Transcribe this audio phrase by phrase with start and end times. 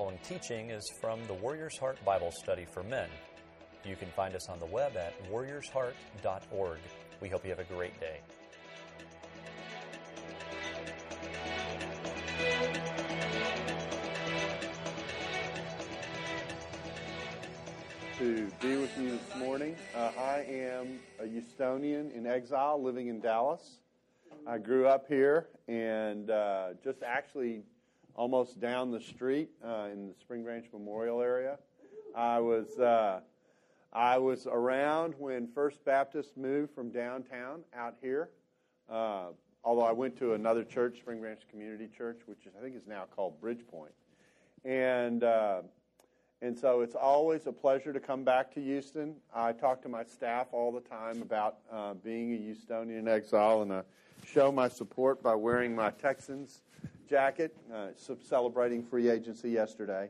[0.00, 3.10] following teaching is from the Warrior's Heart Bible Study for Men.
[3.84, 6.78] You can find us on the web at warriorsheart.org.
[7.20, 8.20] We hope you have a great day.
[18.18, 19.76] to be with you this morning.
[19.94, 23.80] Uh, I am a Houstonian in exile living in Dallas.
[24.46, 27.64] I grew up here and uh, just actually
[28.14, 31.58] almost down the street uh, in the Spring Branch Memorial area.
[32.14, 33.20] I was uh,
[33.92, 38.30] I was around when First Baptist moved from downtown out here.
[38.88, 39.26] Uh,
[39.64, 43.04] although I went to another church, Spring Branch Community Church, which I think is now
[43.14, 43.94] called Bridgepoint,
[44.64, 45.62] and uh,
[46.42, 49.16] and so it's always a pleasure to come back to Houston.
[49.34, 53.72] I talk to my staff all the time about uh, being a Houstonian exile, and
[53.72, 53.82] I
[54.26, 56.62] show my support by wearing my Texans
[57.10, 57.88] jacket, uh,
[58.22, 60.08] celebrating free agency yesterday.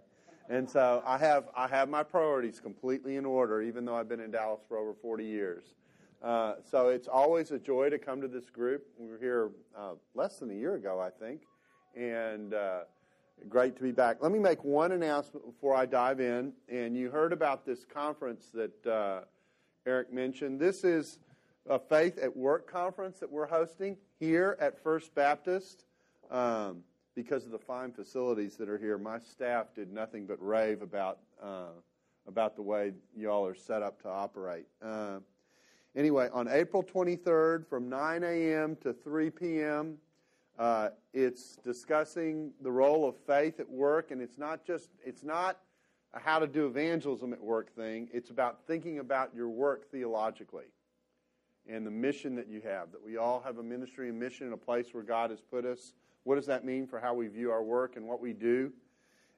[0.51, 4.21] And so I have I have my priorities completely in order, even though I've been
[4.21, 5.75] in Dallas for over 40 years.
[6.23, 8.87] Uh, so it's always a joy to come to this group.
[8.99, 11.43] We were here uh, less than a year ago, I think,
[11.97, 12.81] and uh,
[13.49, 14.19] great to be back.
[14.21, 16.53] Let me make one announcement before I dive in.
[16.69, 19.21] And you heard about this conference that uh,
[19.87, 20.61] Eric mentioned.
[20.61, 21.21] This is
[21.67, 25.85] a Faith at Work conference that we're hosting here at First Baptist.
[26.31, 26.83] Um,
[27.15, 31.19] because of the fine facilities that are here, my staff did nothing but rave about
[31.43, 31.71] uh,
[32.27, 34.67] about the way y'all are set up to operate.
[34.83, 35.19] Uh,
[35.97, 38.77] anyway, on April 23rd, from 9 a.m.
[38.83, 39.97] to 3 p.m.,
[40.59, 45.59] uh, it's discussing the role of faith at work, and it's not just it's not
[46.13, 48.09] a how to do evangelism at work thing.
[48.13, 50.67] It's about thinking about your work theologically
[51.69, 52.93] and the mission that you have.
[52.93, 55.65] That we all have a ministry and mission in a place where God has put
[55.65, 55.95] us.
[56.25, 58.73] What does that mean for how we view our work and what we do?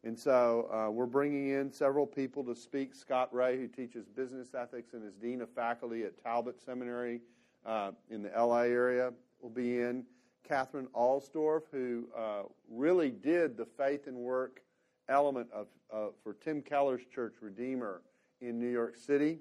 [0.04, 2.94] And so uh, we're bringing in several people to speak.
[2.94, 7.20] Scott Rae, who teaches business ethics and is dean of faculty at Talbot Seminary
[7.64, 10.04] uh, in the LA area, will be in.
[10.48, 14.60] Katherine Alsdorf, who uh, really did the faith and work
[15.08, 18.02] element of uh, for Tim Keller's church, Redeemer,
[18.40, 19.38] in New York City.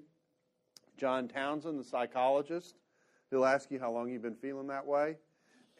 [0.96, 2.76] John Townsend, the psychologist,
[3.30, 5.16] he'll ask you how long you've been feeling that way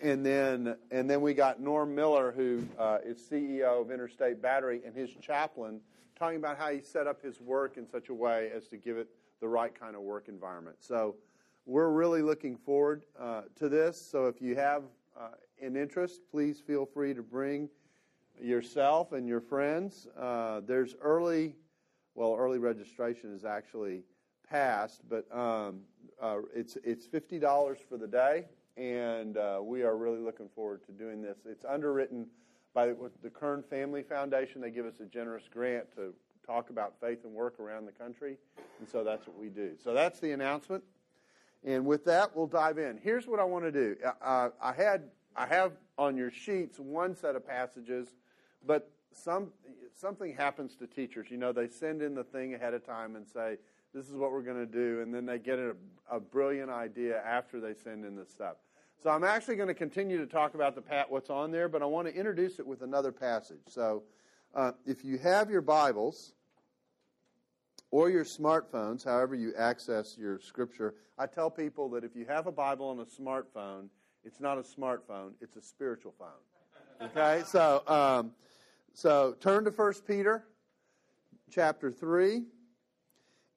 [0.02, 4.82] and then and then we got Norm Miller, who uh, is CEO of Interstate Battery,
[4.84, 5.80] and his chaplain,
[6.18, 8.98] talking about how he set up his work in such a way as to give
[8.98, 9.08] it
[9.40, 10.76] the right kind of work environment.
[10.80, 11.14] So
[11.66, 14.00] we're really looking forward uh, to this.
[14.00, 14.82] So if you have
[15.18, 15.28] uh,
[15.60, 17.69] an interest, please feel free to bring
[18.40, 20.08] yourself and your friends.
[20.19, 21.54] Uh, there's early,
[22.16, 24.02] well, early registration is actually
[24.48, 25.80] passed, but um,
[26.20, 28.46] uh, it's it's fifty dollars for the day
[28.76, 31.38] and uh, we are really looking forward to doing this.
[31.46, 32.26] It's underwritten
[32.74, 34.60] by the Kern Family Foundation.
[34.60, 36.14] They give us a generous grant to
[36.46, 38.36] talk about faith and work around the country,
[38.78, 39.72] and so that's what we do.
[39.82, 40.82] So that's the announcement.
[41.64, 42.98] And with that, we'll dive in.
[43.02, 43.96] Here's what I want to do.
[44.20, 45.04] Uh, I had
[45.36, 48.08] I have on your sheets one set of passages,
[48.66, 49.52] but some
[49.94, 51.30] something happens to teachers.
[51.30, 53.58] You know, they send in the thing ahead of time and say,
[53.94, 55.75] this is what we're going to do, and then they get a,
[56.10, 58.56] a brilliant idea after they send in the stuff.
[59.03, 61.82] So I'm actually going to continue to talk about the pat what's on there, but
[61.82, 63.60] I want to introduce it with another passage.
[63.69, 64.04] So
[64.54, 66.34] uh, if you have your Bibles
[67.91, 72.47] or your smartphones, however you access your scripture, I tell people that if you have
[72.47, 73.88] a Bible on a smartphone,
[74.25, 77.08] it's not a smartphone; it's a spiritual phone.
[77.08, 78.31] Okay, so um,
[78.94, 80.44] so turn to First Peter,
[81.50, 82.44] chapter three.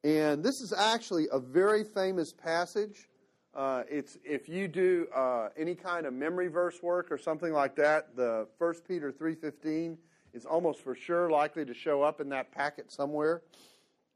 [0.05, 3.09] And this is actually a very famous passage.
[3.55, 7.75] Uh, it's if you do uh, any kind of memory verse work or something like
[7.77, 9.97] that, the 1 Peter 3:15
[10.31, 13.41] is almost for sure likely to show up in that packet somewhere.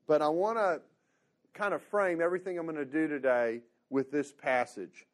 [0.05, 0.79] But I want to
[1.55, 5.07] kind of frame everything I'm going to do today with this passage.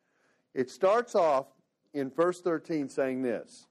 [0.53, 1.45] It starts off
[1.93, 3.67] in verse 13 saying this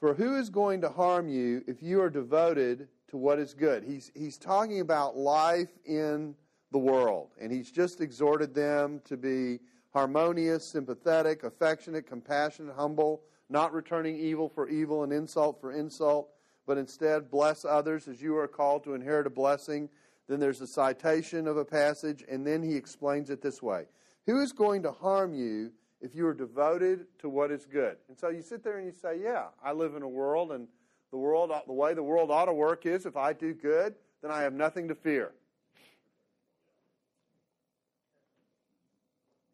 [0.00, 3.84] For who is going to harm you if you are devoted to what is good.
[3.84, 6.34] He's, he's talking about life in
[6.72, 9.60] the world, and he's just exhorted them to be
[9.92, 16.30] harmonious, sympathetic, affectionate, compassionate, humble, not returning evil for evil and insult for insult,
[16.66, 19.88] but instead bless others as you are called to inherit a blessing.
[20.26, 23.84] Then there's a citation of a passage, and then he explains it this way
[24.26, 27.96] Who is going to harm you if you are devoted to what is good?
[28.08, 30.66] And so you sit there and you say, Yeah, I live in a world and
[31.14, 34.32] the world, the way the world ought to work is if I do good, then
[34.32, 35.30] I have nothing to fear.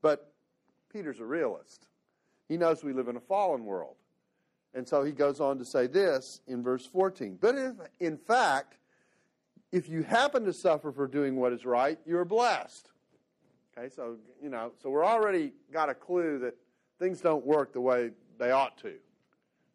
[0.00, 0.32] But
[0.90, 1.86] Peter's a realist.
[2.48, 3.96] He knows we live in a fallen world.
[4.72, 7.36] And so he goes on to say this in verse 14.
[7.38, 8.78] But if, in fact,
[9.70, 12.88] if you happen to suffer for doing what is right, you're blessed.
[13.76, 16.56] Okay, so, you know, so we're already got a clue that
[16.98, 18.94] things don't work the way they ought to.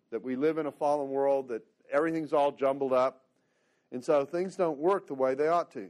[0.09, 1.61] That we live in a fallen world, that
[1.91, 3.23] everything's all jumbled up.
[3.91, 5.89] And so things don't work the way they ought to.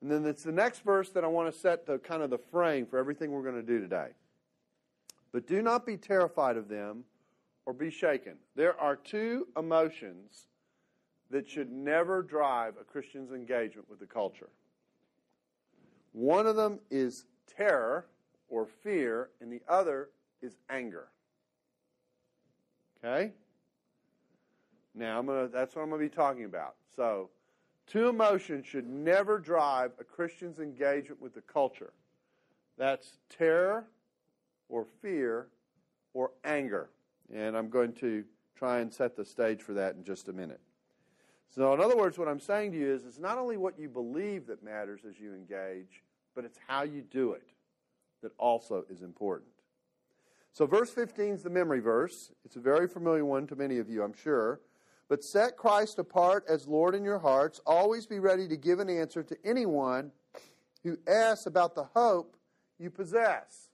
[0.00, 2.38] And then it's the next verse that I want to set the kind of the
[2.38, 4.08] frame for everything we're going to do today.
[5.32, 7.04] But do not be terrified of them
[7.66, 8.34] or be shaken.
[8.54, 10.46] There are two emotions
[11.30, 14.48] that should never drive a Christian's engagement with the culture.
[16.12, 18.06] One of them is terror
[18.48, 20.08] or fear, and the other
[20.40, 21.08] is anger.
[23.04, 23.32] Okay?
[24.98, 26.74] Now, gonna, that's what I'm going to be talking about.
[26.96, 27.30] So,
[27.86, 31.92] two emotions should never drive a Christian's engagement with the culture.
[32.76, 33.86] That's terror
[34.68, 35.46] or fear
[36.14, 36.90] or anger.
[37.32, 38.24] And I'm going to
[38.56, 40.60] try and set the stage for that in just a minute.
[41.48, 43.88] So, in other words, what I'm saying to you is it's not only what you
[43.88, 46.02] believe that matters as you engage,
[46.34, 47.48] but it's how you do it
[48.22, 49.50] that also is important.
[50.52, 52.32] So, verse 15 is the memory verse.
[52.44, 54.60] It's a very familiar one to many of you, I'm sure.
[55.08, 57.60] But set Christ apart as Lord in your hearts.
[57.66, 60.12] Always be ready to give an answer to anyone
[60.84, 62.36] who asks about the hope
[62.78, 63.70] you possess.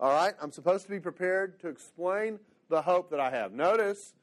[0.00, 2.38] All right, I'm supposed to be prepared to explain
[2.68, 3.52] the hope that I have.
[3.52, 4.14] Notice,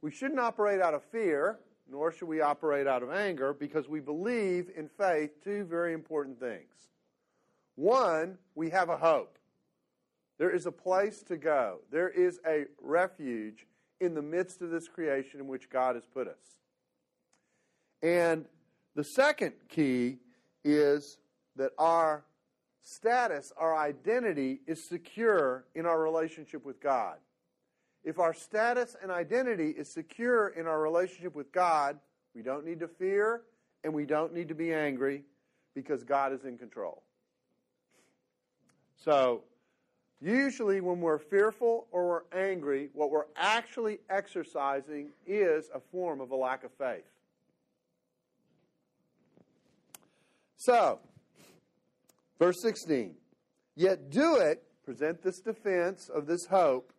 [0.00, 1.58] we shouldn't operate out of fear,
[1.90, 6.40] nor should we operate out of anger, because we believe in faith two very important
[6.40, 6.72] things.
[7.74, 9.38] One, we have a hope.
[10.38, 13.66] There is a place to go, there is a refuge
[14.00, 16.58] in the midst of this creation in which God has put us.
[18.02, 18.44] And
[18.94, 20.18] the second key
[20.64, 21.18] is
[21.56, 22.24] that our
[22.82, 27.16] status, our identity, is secure in our relationship with God.
[28.04, 31.98] If our status and identity is secure in our relationship with God,
[32.34, 33.42] we don't need to fear
[33.84, 35.24] and we don't need to be angry
[35.74, 37.02] because God is in control.
[38.96, 39.42] So,
[40.20, 46.30] usually when we're fearful or we're angry, what we're actually exercising is a form of
[46.30, 47.04] a lack of faith.
[50.56, 50.98] So,
[52.38, 53.14] verse 16.
[53.76, 56.92] Yet do it, present this defense of this hope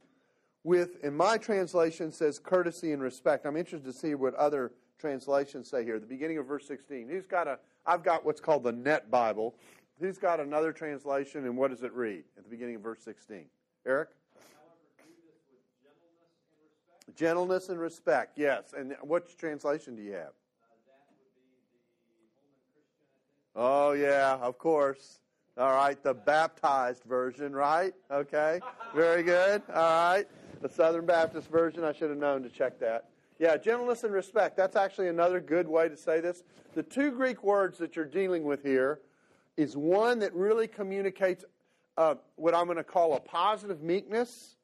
[0.63, 3.45] with, in my translation, says courtesy and respect.
[3.45, 5.99] I'm interested to see what other translations say here.
[5.99, 7.09] The beginning of verse 16.
[7.09, 9.55] Who's got a, I've got what's called the Net Bible.
[9.99, 13.45] Who's got another translation, and what does it read at the beginning of verse 16?
[13.85, 14.09] Eric?
[17.15, 18.73] Gentleness and respect, yes.
[18.77, 20.31] And which translation do you have?
[23.55, 25.19] Oh, yeah, of course.
[25.57, 27.93] All right, the baptized version, right?
[28.09, 28.61] Okay,
[28.95, 29.61] very good.
[29.73, 30.25] All right,
[30.61, 33.09] the Southern Baptist version, I should have known to check that.
[33.37, 34.55] Yeah, gentleness and respect.
[34.55, 36.43] That's actually another good way to say this.
[36.73, 39.01] The two Greek words that you're dealing with here
[39.59, 41.43] is one that really communicates
[41.97, 44.55] uh, what I'm going to call a positive meekness,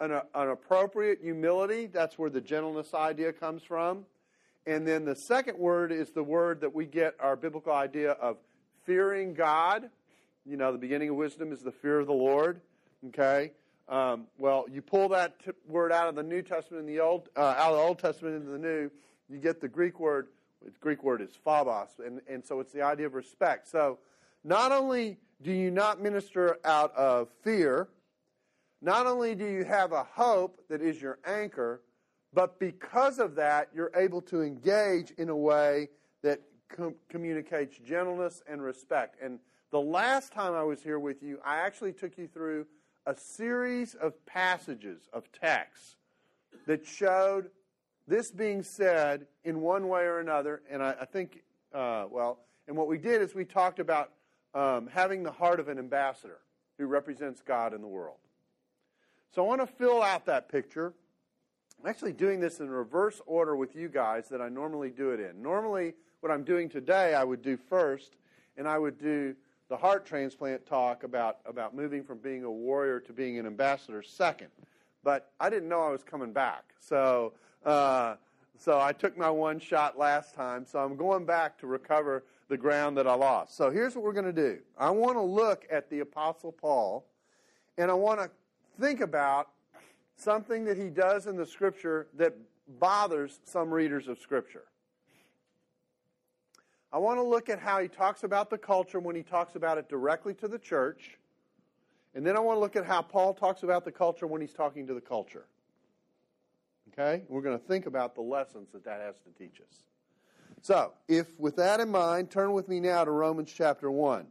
[0.00, 1.86] an, uh, an appropriate humility.
[1.86, 4.04] That's where the gentleness idea comes from.
[4.66, 8.36] And then the second word is the word that we get our biblical idea of
[8.84, 9.88] fearing God.
[10.44, 12.60] You know, the beginning of wisdom is the fear of the Lord.
[13.08, 13.52] Okay.
[13.88, 17.30] Um, well, you pull that t- word out of the New Testament and the Old,
[17.34, 18.90] uh, out of the Old Testament into the New,
[19.30, 20.26] you get the Greek word.
[20.62, 23.68] The Greek word is phobos, and, and so it's the idea of respect.
[23.68, 23.98] So
[24.44, 27.88] not only do you not minister out of fear,
[28.82, 31.80] not only do you have a hope that is your anchor,
[32.32, 35.88] but because of that, you're able to engage in a way
[36.22, 39.16] that com- communicates gentleness and respect.
[39.22, 39.38] And
[39.70, 42.66] the last time I was here with you, I actually took you through
[43.06, 45.96] a series of passages of texts
[46.66, 47.50] that showed
[48.06, 50.62] this being said in one way or another.
[50.70, 54.10] And I, I think, uh, well, and what we did is we talked about
[54.54, 56.38] um, having the heart of an ambassador
[56.78, 58.16] who represents God in the world.
[59.34, 60.92] So I want to fill out that picture.
[61.80, 65.20] I'm actually doing this in reverse order with you guys that I normally do it
[65.20, 65.42] in.
[65.42, 68.16] Normally, what I'm doing today, I would do first,
[68.56, 69.34] and I would do
[69.68, 74.02] the heart transplant talk about, about moving from being a warrior to being an ambassador
[74.02, 74.48] second.
[75.02, 76.64] But I didn't know I was coming back.
[76.80, 77.32] So,
[77.64, 78.16] uh,
[78.58, 80.64] so I took my one shot last time.
[80.64, 83.56] So I'm going back to recover the ground that I lost.
[83.56, 87.04] So here's what we're going to do I want to look at the Apostle Paul,
[87.76, 88.30] and I want to
[88.78, 89.48] think about
[90.14, 92.36] something that he does in the Scripture that
[92.78, 94.66] bothers some readers of Scripture.
[96.92, 99.76] I want to look at how he talks about the culture when he talks about
[99.76, 101.18] it directly to the church.
[102.14, 104.52] And then I want to look at how Paul talks about the culture when he's
[104.52, 105.46] talking to the culture.
[106.92, 107.24] Okay?
[107.28, 109.76] We're going to think about the lessons that that has to teach us.
[110.64, 114.26] So, if with that in mind, turn with me now to Romans chapter 1.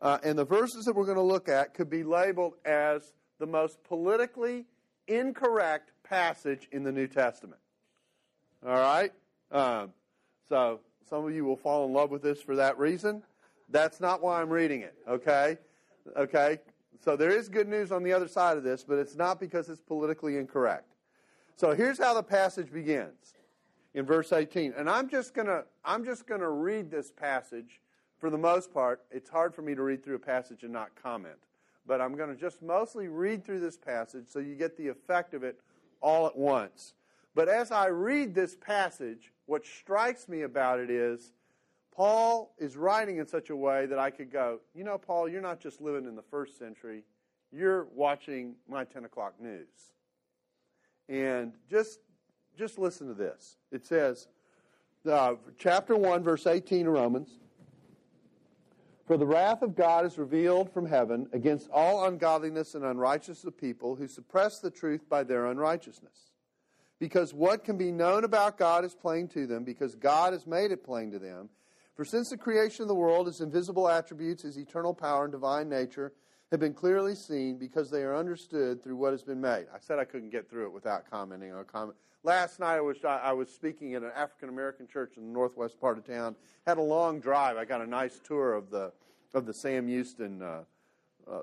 [0.00, 3.46] Uh, and the verses that we're going to look at could be labeled as the
[3.46, 4.64] most politically
[5.06, 7.60] incorrect passage in the New Testament.
[8.66, 9.12] All right?
[9.52, 9.92] Um,
[10.48, 13.22] so, some of you will fall in love with this for that reason.
[13.68, 15.56] That's not why I'm reading it, okay?
[16.16, 16.58] Okay?
[16.98, 19.68] So, there is good news on the other side of this, but it's not because
[19.68, 20.96] it's politically incorrect.
[21.54, 23.34] So, here's how the passage begins
[23.94, 24.74] in verse 18.
[24.76, 27.80] And I'm just going to I'm just going to read this passage
[28.18, 29.02] for the most part.
[29.10, 31.38] It's hard for me to read through a passage and not comment.
[31.86, 35.34] But I'm going to just mostly read through this passage so you get the effect
[35.34, 35.60] of it
[36.00, 36.94] all at once.
[37.34, 41.32] But as I read this passage, what strikes me about it is
[41.94, 45.42] Paul is writing in such a way that I could go, you know, Paul, you're
[45.42, 47.04] not just living in the first century,
[47.50, 49.68] you're watching my 10 o'clock news.
[51.08, 51.98] And just
[52.56, 53.56] just listen to this.
[53.70, 54.28] It says,
[55.10, 57.30] uh, chapter 1, verse 18 of Romans
[59.06, 63.58] For the wrath of God is revealed from heaven against all ungodliness and unrighteousness of
[63.58, 66.30] people who suppress the truth by their unrighteousness.
[66.98, 70.70] Because what can be known about God is plain to them, because God has made
[70.70, 71.48] it plain to them.
[71.96, 75.68] For since the creation of the world, his invisible attributes, his eternal power and divine
[75.68, 76.12] nature,
[76.52, 79.66] have been clearly seen because they are understood through what has been made.
[79.74, 81.96] I said I couldn't get through it without commenting on comment.
[82.24, 85.80] Last night I was I was speaking at an African American church in the northwest
[85.80, 86.36] part of town.
[86.66, 87.56] Had a long drive.
[87.56, 88.92] I got a nice tour of the
[89.34, 90.60] of the Sam Houston uh,
[91.28, 91.40] uh,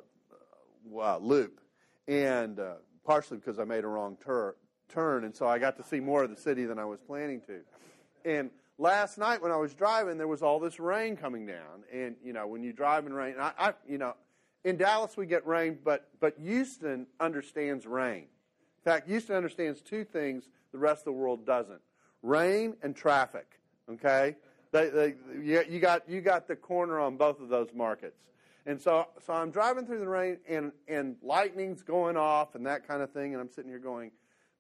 [0.98, 1.60] uh, loop,
[2.08, 4.56] and uh, partially because I made a wrong tur-
[4.88, 7.42] turn, and so I got to see more of the city than I was planning
[7.42, 7.60] to.
[8.24, 12.16] And last night when I was driving, there was all this rain coming down, and
[12.24, 14.14] you know when you drive in rain, I, I you know
[14.64, 18.28] in Dallas we get rain, but but Houston understands rain.
[18.86, 21.82] In fact, Houston understands two things the rest of the world doesn't
[22.22, 23.60] rain and traffic.
[23.90, 24.36] Okay?
[24.72, 28.22] They, they, you, got, you got the corner on both of those markets.
[28.66, 32.88] And so, so I'm driving through the rain, and, and lightning's going off and that
[32.88, 34.12] kind of thing, and I'm sitting here going,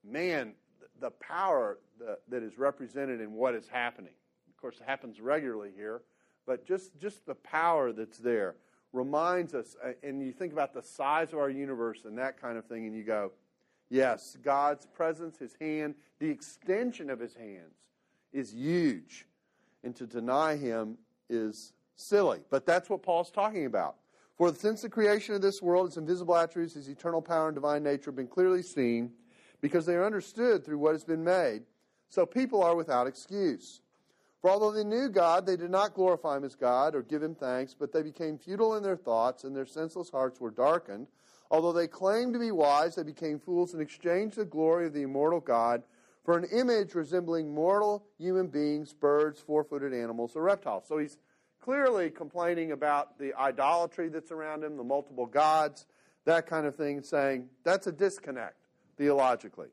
[0.03, 0.53] man,
[0.99, 1.77] the power
[2.29, 4.13] that is represented in what is happening.
[4.49, 6.01] Of course, it happens regularly here,
[6.47, 8.55] but just, just the power that's there
[8.93, 12.57] reminds us, uh, and you think about the size of our universe and that kind
[12.57, 13.31] of thing, and you go,
[13.89, 17.75] Yes, God's presence, His hand, the extension of His hands
[18.31, 19.25] is huge.
[19.83, 20.97] And to deny Him
[21.29, 22.39] is silly.
[22.49, 23.95] But that's what Paul's talking about.
[24.37, 27.83] For since the creation of this world, its invisible attributes, His eternal power and divine
[27.83, 29.11] nature have been clearly seen
[29.61, 31.63] because they are understood through what has been made.
[32.09, 33.81] So people are without excuse.
[34.41, 37.35] For although they knew God, they did not glorify Him as God or give Him
[37.35, 41.07] thanks, but they became futile in their thoughts, and their senseless hearts were darkened.
[41.51, 45.01] Although they claimed to be wise, they became fools and exchanged the glory of the
[45.01, 45.83] immortal God
[46.23, 50.83] for an image resembling mortal human beings, birds, four footed animals, or reptiles.
[50.87, 51.17] So he's
[51.59, 55.85] clearly complaining about the idolatry that's around him, the multiple gods,
[56.25, 58.57] that kind of thing, saying that's a disconnect
[58.97, 59.69] theologically.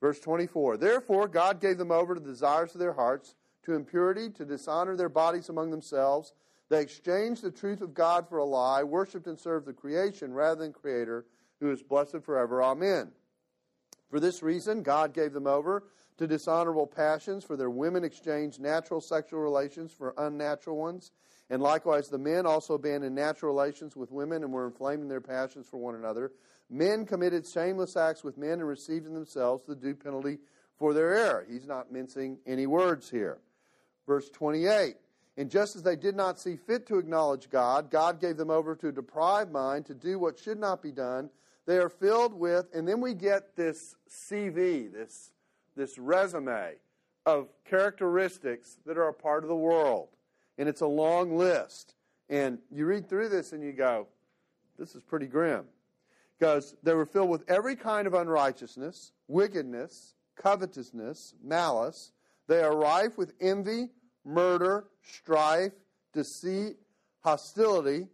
[0.00, 4.28] Verse 24 Therefore, God gave them over to the desires of their hearts, to impurity,
[4.30, 6.34] to dishonor their bodies among themselves
[6.70, 10.62] they exchanged the truth of God for a lie, worshiped and served the creation rather
[10.62, 11.26] than Creator,
[11.60, 12.62] who is blessed forever.
[12.62, 13.12] Amen.
[14.10, 15.84] For this reason, God gave them over
[16.18, 21.10] to dishonorable passions, for their women exchanged natural sexual relations for unnatural ones.
[21.50, 25.20] And likewise, the men also abandoned natural relations with women and were inflamed in their
[25.20, 26.32] passions for one another.
[26.70, 30.38] Men committed shameless acts with men and received in themselves the due penalty
[30.78, 31.46] for their error.
[31.48, 33.38] He's not mincing any words here.
[34.06, 34.96] Verse 28
[35.36, 38.76] and just as they did not see fit to acknowledge God, God gave them over
[38.76, 41.28] to a deprived mind to do what should not be done.
[41.66, 45.32] They are filled with, and then we get this CV, this,
[45.76, 46.74] this resume
[47.26, 50.08] of characteristics that are a part of the world.
[50.58, 51.94] And it's a long list.
[52.28, 54.06] And you read through this and you go,
[54.78, 55.64] this is pretty grim.
[56.38, 62.12] Because they were filled with every kind of unrighteousness, wickedness, covetousness, malice.
[62.46, 63.88] They are rife with envy
[64.24, 65.72] murder, strife,
[66.12, 66.76] deceit,
[67.20, 68.08] hostility.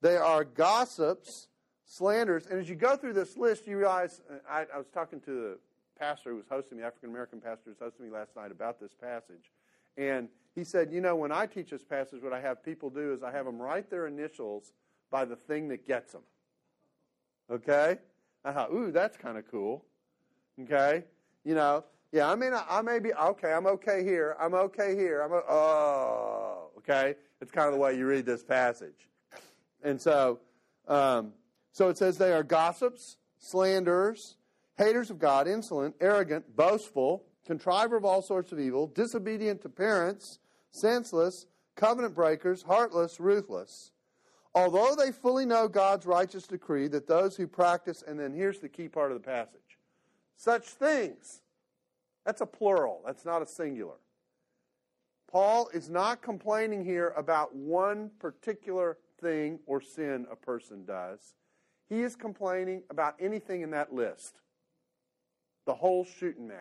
[0.00, 1.48] They are gossips,
[1.84, 2.46] slanders.
[2.46, 5.30] And as you go through this list, you realize uh, I, I was talking to
[5.30, 5.58] the
[5.98, 8.80] pastor who was hosting me, African American pastor who was hosting me last night about
[8.80, 9.52] this passage.
[9.96, 13.12] And he said, You know, when I teach this passage, what I have people do
[13.12, 14.72] is I have them write their initials
[15.10, 16.22] by the thing that gets them.
[17.50, 17.98] Okay?
[18.44, 19.84] I thought, Ooh, that's kind of cool.
[20.62, 21.04] Okay?
[21.44, 23.52] You know, yeah, I mean, I, I may be okay.
[23.52, 24.36] I'm okay here.
[24.38, 25.22] I'm okay here.
[25.22, 27.16] I'm oh, okay.
[27.40, 29.08] It's kind of the way you read this passage,
[29.82, 30.38] and so,
[30.86, 31.32] um,
[31.72, 34.36] so it says they are gossips, slanderers,
[34.76, 40.38] haters of God, insolent, arrogant, boastful, contriver of all sorts of evil, disobedient to parents,
[40.70, 43.90] senseless, covenant breakers, heartless, ruthless.
[44.54, 48.68] Although they fully know God's righteous decree that those who practice, and then here's the
[48.68, 49.60] key part of the passage
[50.36, 51.40] such things.
[52.24, 53.96] That's a plural, that's not a singular.
[55.30, 61.34] Paul is not complaining here about one particular thing or sin a person does.
[61.88, 64.36] He is complaining about anything in that list.
[65.64, 66.58] The whole shooting match.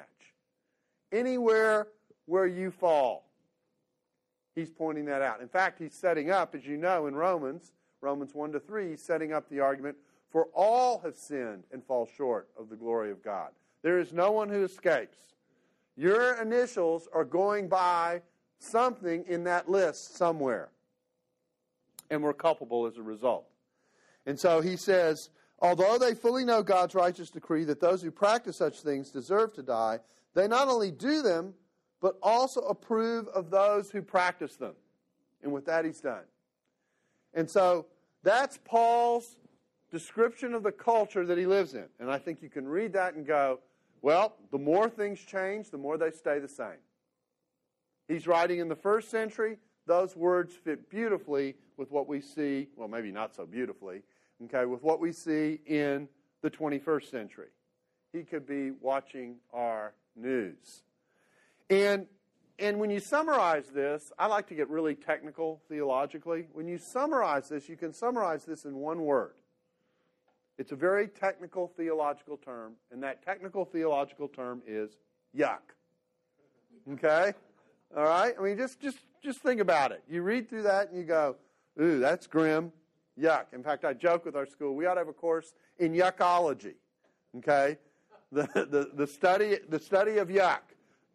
[1.11, 1.87] Anywhere
[2.25, 3.27] where you fall.
[4.55, 5.41] He's pointing that out.
[5.41, 9.01] In fact, he's setting up, as you know, in Romans, Romans 1 to 3, he's
[9.01, 9.97] setting up the argument
[10.31, 13.49] for all have sinned and fall short of the glory of God.
[13.83, 15.17] There is no one who escapes.
[15.95, 18.21] Your initials are going by
[18.59, 20.69] something in that list somewhere.
[22.09, 23.45] And we're culpable as a result.
[24.25, 25.29] And so he says,
[25.59, 29.63] although they fully know God's righteous decree that those who practice such things deserve to
[29.63, 29.99] die,
[30.33, 31.53] they not only do them,
[32.01, 34.73] but also approve of those who practice them.
[35.43, 36.23] And with that, he's done.
[37.33, 37.85] And so
[38.23, 39.37] that's Paul's
[39.91, 41.85] description of the culture that he lives in.
[41.99, 43.59] And I think you can read that and go,
[44.01, 46.79] well, the more things change, the more they stay the same.
[48.07, 49.57] He's writing in the first century.
[49.85, 54.01] Those words fit beautifully with what we see, well, maybe not so beautifully,
[54.45, 56.07] okay, with what we see in
[56.41, 57.49] the 21st century.
[58.11, 60.83] He could be watching our news.
[61.69, 62.07] And,
[62.59, 66.47] and when you summarize this, I like to get really technical theologically.
[66.53, 69.33] When you summarize this, you can summarize this in one word.
[70.61, 74.91] It's a very technical theological term, and that technical theological term is
[75.35, 75.57] yuck.
[76.93, 77.33] Okay?
[77.97, 78.35] All right?
[78.39, 80.03] I mean, just, just, just think about it.
[80.07, 81.35] You read through that and you go,
[81.81, 82.71] ooh, that's grim.
[83.19, 83.45] Yuck.
[83.53, 86.75] In fact, I joke with our school, we ought to have a course in yuckology.
[87.39, 87.79] Okay?
[88.31, 90.59] The, the, the, study, the study of yuck.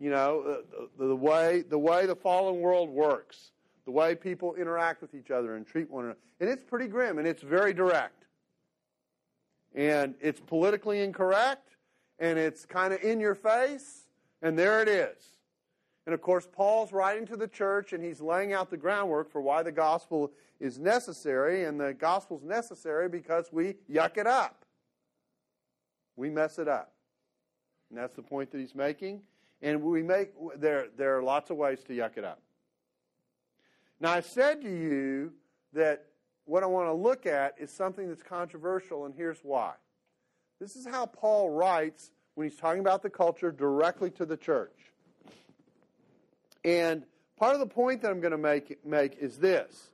[0.00, 3.52] You know, uh, the, the, way, the way the fallen world works,
[3.85, 6.18] the way people interact with each other and treat one another.
[6.40, 8.25] And it's pretty grim and it's very direct.
[9.76, 11.76] And it's politically incorrect
[12.18, 14.06] and it's kind of in your face,
[14.42, 15.36] and there it is.
[16.06, 19.40] And of course, Paul's writing to the church and he's laying out the groundwork for
[19.40, 21.64] why the gospel is necessary.
[21.64, 24.64] And the gospel's necessary because we yuck it up.
[26.14, 26.92] We mess it up.
[27.90, 29.20] And that's the point that he's making.
[29.62, 32.40] And we make there there are lots of ways to yuck it up.
[33.98, 35.32] Now I said to you
[35.72, 36.06] that
[36.46, 39.72] what I want to look at is something that's controversial, and here's why.
[40.61, 44.76] This is how Paul writes when he's talking about the culture directly to the church.
[46.64, 47.04] And
[47.37, 49.90] part of the point that I'm going to make, make is this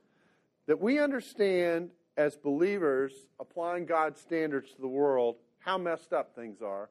[0.65, 6.61] that we understand as believers applying God's standards to the world how messed up things
[6.61, 6.89] are.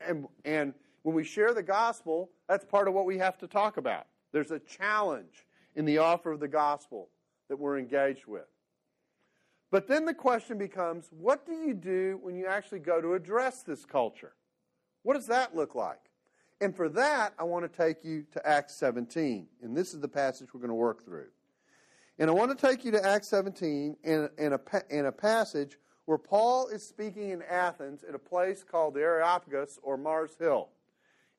[0.00, 3.76] And, and when we share the gospel, that's part of what we have to talk
[3.76, 4.06] about.
[4.32, 5.46] There's a challenge
[5.76, 7.08] in the offer of the gospel
[7.48, 8.46] that we're engaged with.
[9.72, 13.62] But then the question becomes what do you do when you actually go to address
[13.62, 14.34] this culture?
[15.02, 16.10] What does that look like?
[16.60, 19.48] And for that, I want to take you to Acts 17.
[19.62, 21.28] And this is the passage we're going to work through.
[22.18, 25.78] And I want to take you to Acts 17 in, in, a, in a passage
[26.04, 30.68] where Paul is speaking in Athens at a place called the Areopagus or Mars Hill.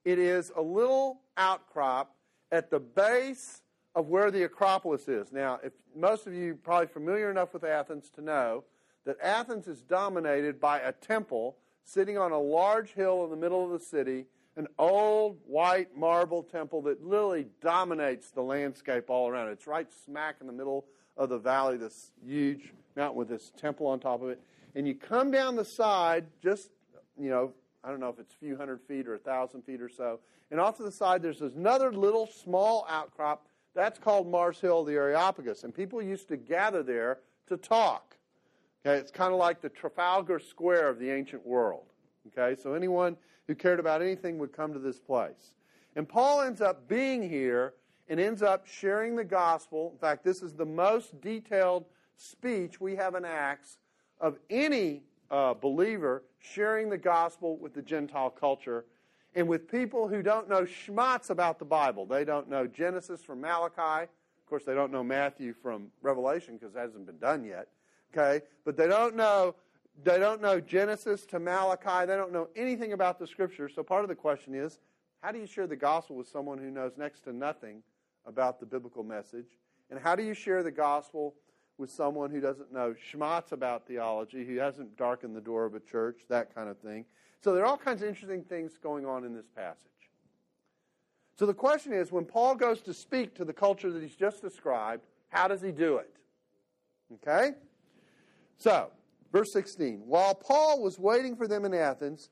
[0.04, 2.16] It is a little outcrop
[2.52, 3.62] at the base
[3.96, 5.32] of where the Acropolis is.
[5.32, 8.64] Now, if most of you probably familiar enough with Athens to know
[9.06, 13.64] that Athens is dominated by a temple sitting on a large hill in the middle
[13.66, 14.26] of the city
[14.56, 19.50] an old white marble temple that literally dominates the landscape all around.
[19.50, 20.86] It's right smack in the middle
[21.18, 24.40] of the valley, this huge mountain with this temple on top of it.
[24.76, 26.70] And you come down the side, just,
[27.20, 27.54] you know,
[27.84, 30.20] I don't know if it's a few hundred feet or a thousand feet or so.
[30.52, 33.48] And off to the side, there's another little small outcrop.
[33.76, 35.64] That's called Mars Hill, the Areopagus.
[35.64, 38.16] And people used to gather there to talk.
[38.86, 41.86] Okay, it's kind of like the Trafalgar Square of the ancient world.
[42.28, 45.56] Okay, so anyone who cared about anything would come to this place.
[45.96, 47.74] And Paul ends up being here
[48.10, 49.92] and ends up sharing the gospel.
[49.94, 53.78] In fact, this is the most detailed speech we have in Acts
[54.20, 58.86] of any uh, believer sharing the gospel with the Gentile culture
[59.36, 62.06] and with people who don't know schmatz about the Bible.
[62.06, 64.04] They don't know Genesis from Malachi.
[64.04, 67.68] Of course, they don't know Matthew from Revelation because it hasn't been done yet.
[68.14, 68.46] Okay?
[68.66, 69.56] But they don't know
[70.04, 72.08] they don't know Genesis to Malachi.
[72.08, 73.70] They don't know anything about the Scripture.
[73.70, 74.80] So part of the question is
[75.22, 77.84] how do you share the gospel with someone who knows next to nothing
[78.26, 79.58] about the biblical message?
[79.90, 81.36] And how do you share the gospel
[81.78, 85.80] with someone who doesn't know schmatz about theology, who hasn't darkened the door of a
[85.80, 87.06] church, that kind of thing?
[87.42, 89.88] So there are all kinds of interesting things going on in this passage.
[91.36, 94.42] So the question is when Paul goes to speak to the culture that he's just
[94.42, 96.14] described, how does he do it?
[97.16, 97.52] Okay?
[98.58, 98.92] So,
[99.32, 100.04] verse 16.
[100.06, 102.30] While Paul was waiting for them in Athens,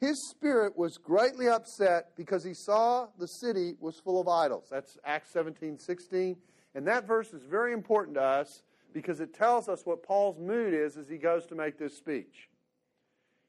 [0.00, 4.68] his spirit was greatly upset because he saw the city was full of idols.
[4.70, 6.36] That's Acts 17 16.
[6.74, 10.74] And that verse is very important to us because it tells us what Paul's mood
[10.74, 12.48] is as he goes to make this speech.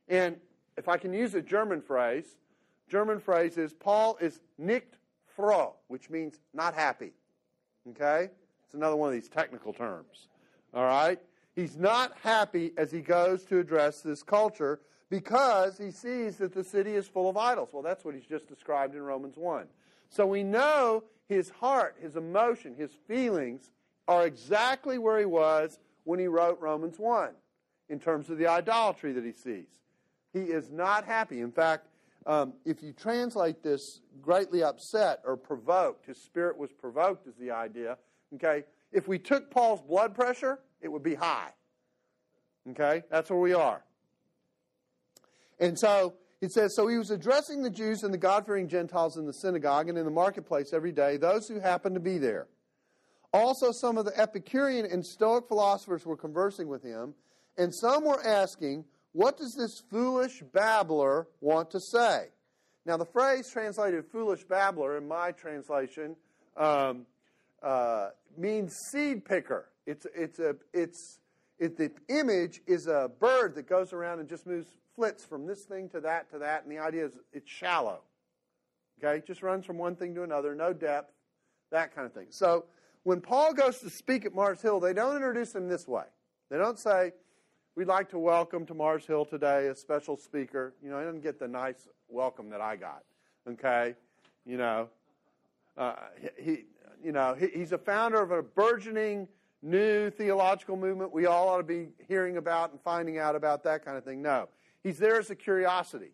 [0.07, 0.37] And
[0.77, 2.37] if I can use a German phrase,
[2.89, 4.97] German phrase is Paul is nicht
[5.35, 7.13] froh, which means not happy.
[7.91, 8.29] Okay?
[8.65, 10.27] It's another one of these technical terms.
[10.73, 11.19] All right?
[11.55, 16.63] He's not happy as he goes to address this culture because he sees that the
[16.63, 17.69] city is full of idols.
[17.71, 19.65] Well, that's what he's just described in Romans 1.
[20.09, 23.71] So we know his heart, his emotion, his feelings
[24.09, 27.29] are exactly where he was when he wrote Romans 1
[27.89, 29.67] in terms of the idolatry that he sees.
[30.33, 31.41] He is not happy.
[31.41, 31.87] In fact,
[32.25, 37.51] um, if you translate this greatly upset or provoked, his spirit was provoked, is the
[37.51, 37.97] idea.
[38.33, 38.63] Okay?
[38.91, 41.51] If we took Paul's blood pressure, it would be high.
[42.71, 43.03] Okay?
[43.11, 43.83] That's where we are.
[45.59, 49.17] And so it says, So he was addressing the Jews and the God fearing Gentiles
[49.17, 52.47] in the synagogue and in the marketplace every day, those who happened to be there.
[53.31, 57.13] Also, some of the Epicurean and Stoic philosophers were conversing with him,
[57.57, 62.29] and some were asking, What does this foolish babbler want to say?
[62.85, 66.15] Now, the phrase translated foolish babbler in my translation
[66.57, 67.05] um,
[67.61, 69.69] uh, means seed picker.
[69.85, 71.19] It's, it's a, it's,
[71.59, 75.65] it, the image is a bird that goes around and just moves flits from this
[75.65, 78.01] thing to that to that, and the idea is it's shallow.
[79.01, 81.13] Okay, it just runs from one thing to another, no depth,
[81.71, 82.27] that kind of thing.
[82.31, 82.65] So
[83.03, 86.05] when Paul goes to speak at Mars Hill, they don't introduce him this way.
[86.49, 87.13] They don't say,
[87.75, 90.73] We'd like to welcome to Mars Hill today a special speaker.
[90.83, 93.03] You know, he doesn't get the nice welcome that I got.
[93.49, 93.95] Okay?
[94.45, 94.89] You know,
[95.77, 95.95] uh,
[96.37, 96.65] he,
[97.01, 99.29] you know, he, he's a founder of a burgeoning
[99.61, 103.85] new theological movement we all ought to be hearing about and finding out about that
[103.85, 104.21] kind of thing.
[104.21, 104.49] No.
[104.83, 106.11] He's there as a curiosity.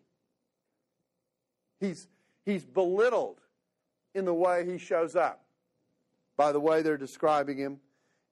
[1.80, 2.06] He's,
[2.44, 3.40] he's belittled
[4.14, 5.45] in the way he shows up,
[6.36, 7.80] by the way they're describing him.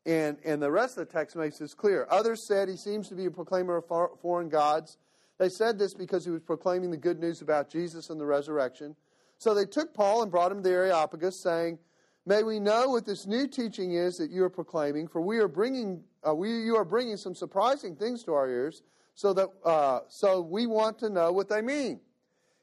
[0.07, 2.07] And, and the rest of the text makes this clear.
[2.11, 3.87] Others said he seems to be a proclaimer of
[4.21, 4.99] foreign gods.
[5.39, 8.97] They said this because he was proclaiming the good news about Jesus and the resurrection.
[9.39, 11.79] So they took Paul and brought him to the Areopagus, saying,
[12.27, 15.49] May we know what this new teaching is that you are proclaiming, for we are
[15.49, 18.83] bringing, uh, we, you are bringing some surprising things to our ears
[19.15, 22.01] so that uh, so we want to know what they mean.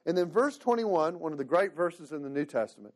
[0.05, 2.93] And then verse 21, one of the great verses in the New Testament,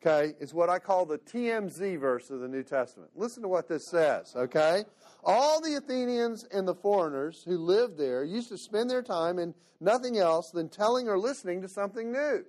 [0.00, 3.10] okay, is what I call the TMZ verse of the New Testament.
[3.14, 4.84] Listen to what this says, okay?
[5.24, 9.54] All the Athenians and the foreigners who lived there used to spend their time in
[9.80, 12.44] nothing else than telling or listening to something new.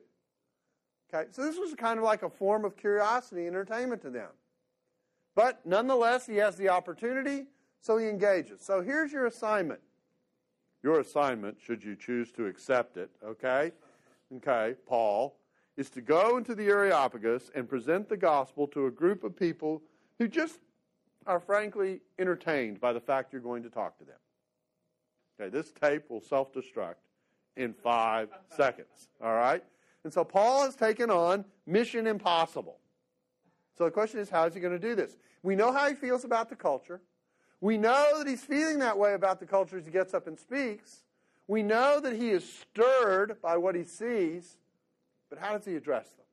[1.12, 4.30] Okay, so this was kind of like a form of curiosity and entertainment to them.
[5.36, 7.46] But nonetheless, he has the opportunity,
[7.82, 8.62] so he engages.
[8.62, 9.82] So here's your assignment
[10.82, 13.74] your assignment, should you choose to accept it, okay?
[14.38, 15.36] Okay, Paul,
[15.80, 19.82] is to go into the Areopagus and present the gospel to a group of people
[20.18, 20.60] who just
[21.26, 24.18] are frankly entertained by the fact you're going to talk to them.
[25.40, 26.96] Okay, this tape will self destruct
[27.56, 29.64] in five seconds, all right?
[30.04, 32.78] And so Paul has taken on mission impossible.
[33.78, 35.16] So the question is, how is he going to do this?
[35.44, 37.00] We know how he feels about the culture.
[37.62, 40.38] We know that he's feeling that way about the culture as he gets up and
[40.38, 41.04] speaks.
[41.48, 44.58] We know that he is stirred by what he sees,
[45.30, 46.26] but how does he address them?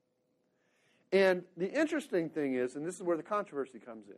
[1.12, 4.16] And the interesting thing is, and this is where the controversy comes in,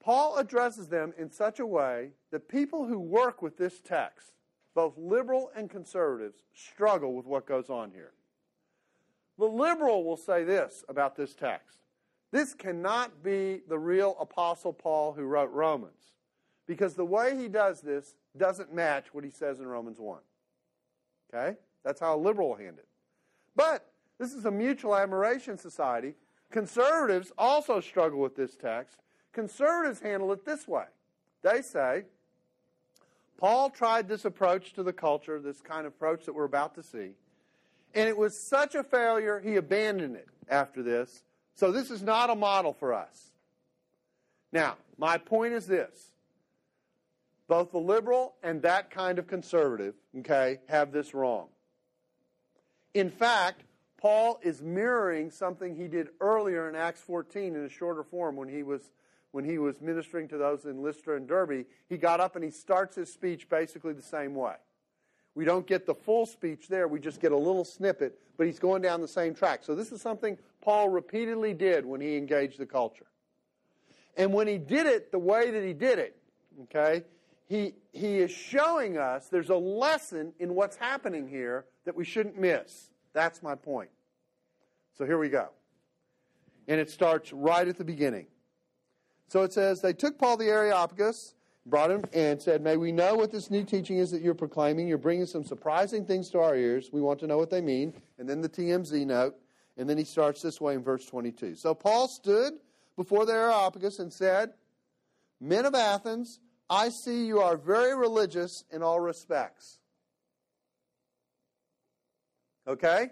[0.00, 4.32] Paul addresses them in such a way that people who work with this text,
[4.74, 8.12] both liberal and conservatives, struggle with what goes on here.
[9.38, 11.78] The liberal will say this about this text
[12.32, 16.12] this cannot be the real Apostle Paul who wrote Romans,
[16.66, 20.18] because the way he does this doesn't match what he says in Romans 1.
[21.32, 21.56] Okay?
[21.84, 22.88] That's how a liberal will hand it.
[23.56, 26.14] But this is a mutual admiration society.
[26.50, 28.98] Conservatives also struggle with this text.
[29.32, 30.84] Conservatives handle it this way
[31.42, 32.04] they say,
[33.38, 36.82] Paul tried this approach to the culture, this kind of approach that we're about to
[36.82, 37.10] see,
[37.94, 41.22] and it was such a failure, he abandoned it after this,
[41.54, 43.30] so this is not a model for us.
[44.52, 46.10] Now, my point is this.
[47.48, 51.46] Both the liberal and that kind of conservative, okay, have this wrong.
[52.96, 53.64] In fact,
[53.98, 58.48] Paul is mirroring something he did earlier in Acts 14 in a shorter form when
[58.48, 58.90] he was
[59.32, 61.66] when he was ministering to those in Lystra and Derbe.
[61.90, 64.54] He got up and he starts his speech basically the same way.
[65.34, 68.58] We don't get the full speech there, we just get a little snippet, but he's
[68.58, 69.62] going down the same track.
[69.62, 73.08] So this is something Paul repeatedly did when he engaged the culture.
[74.16, 76.16] And when he did it the way that he did it,
[76.62, 77.04] okay,
[77.48, 82.38] he, he is showing us there's a lesson in what's happening here that we shouldn't
[82.38, 82.90] miss.
[83.12, 83.90] That's my point.
[84.98, 85.48] So here we go.
[86.68, 88.26] And it starts right at the beginning.
[89.28, 91.34] So it says, They took Paul the Areopagus
[91.66, 94.88] brought him and said, May we know what this new teaching is that you're proclaiming.
[94.88, 96.90] You're bringing some surprising things to our ears.
[96.92, 97.92] We want to know what they mean.
[98.18, 99.36] And then the TMZ note.
[99.76, 101.56] And then he starts this way in verse 22.
[101.56, 102.54] So Paul stood
[102.96, 104.54] before the Areopagus and said,
[105.40, 109.78] Men of Athens, I see you are very religious in all respects.
[112.66, 113.10] Okay?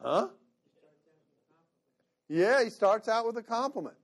[0.00, 0.28] Huh?
[2.28, 3.96] Yeah, he starts out with a compliment.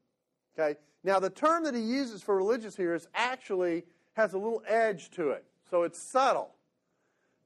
[0.58, 0.78] Okay?
[1.02, 5.10] Now, the term that he uses for religious here is actually has a little edge
[5.12, 5.44] to it.
[5.70, 6.50] So it's subtle.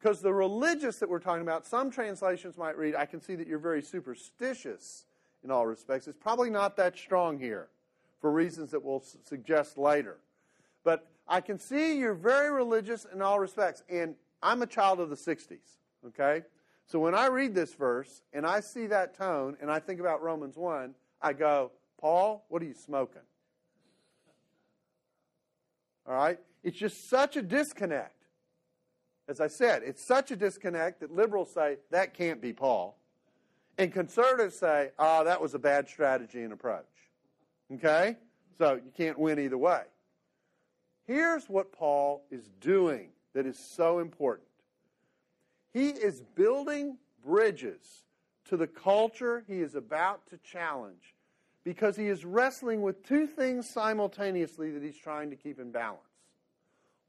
[0.00, 3.46] Because the religious that we're talking about, some translations might read, I can see that
[3.46, 5.06] you're very superstitious
[5.42, 6.06] in all respects.
[6.06, 7.68] It's probably not that strong here
[8.20, 10.18] for reasons that we'll suggest later.
[10.84, 13.82] But I can see you're very religious in all respects.
[13.88, 15.76] And I'm a child of the 60s,
[16.06, 16.44] okay?
[16.86, 20.22] So when I read this verse and I see that tone and I think about
[20.22, 23.22] Romans 1, I go, Paul, what are you smoking?
[26.06, 26.38] All right?
[26.62, 28.14] It's just such a disconnect.
[29.28, 32.96] As I said, it's such a disconnect that liberals say that can't be Paul.
[33.76, 36.84] And conservatives say, oh, that was a bad strategy and approach.
[37.74, 38.16] Okay?
[38.58, 39.82] So you can't win either way.
[41.06, 44.48] Here's what Paul is doing that is so important
[45.72, 48.04] he is building bridges
[48.48, 51.14] to the culture he is about to challenge
[51.64, 56.00] because he is wrestling with two things simultaneously that he's trying to keep in balance.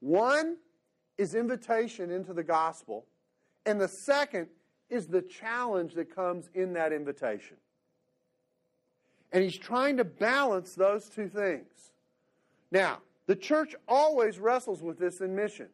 [0.02, 0.58] One
[1.18, 3.06] is invitation into the gospel,
[3.66, 4.48] and the second
[4.90, 7.58] is the challenge that comes in that invitation.
[9.32, 11.92] And he's trying to balance those two things.
[12.72, 15.68] Now, the church always wrestles with this in mission.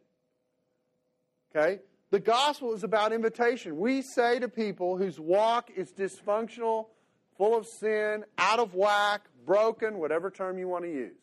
[1.54, 1.80] Okay?
[2.10, 3.78] The gospel is about invitation.
[3.78, 6.86] We say to people whose walk is dysfunctional,
[7.36, 11.16] full of sin, out of whack, broken, whatever term you want to use.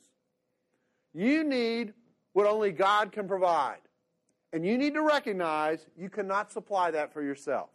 [1.13, 1.93] You need
[2.34, 3.78] what only God can provide.
[4.52, 7.69] And you need to recognize you cannot supply that for yourself.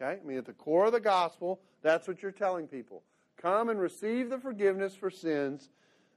[0.00, 0.20] Okay?
[0.22, 3.02] I mean, at the core of the gospel, that's what you're telling people.
[3.40, 5.68] Come and receive the forgiveness for sins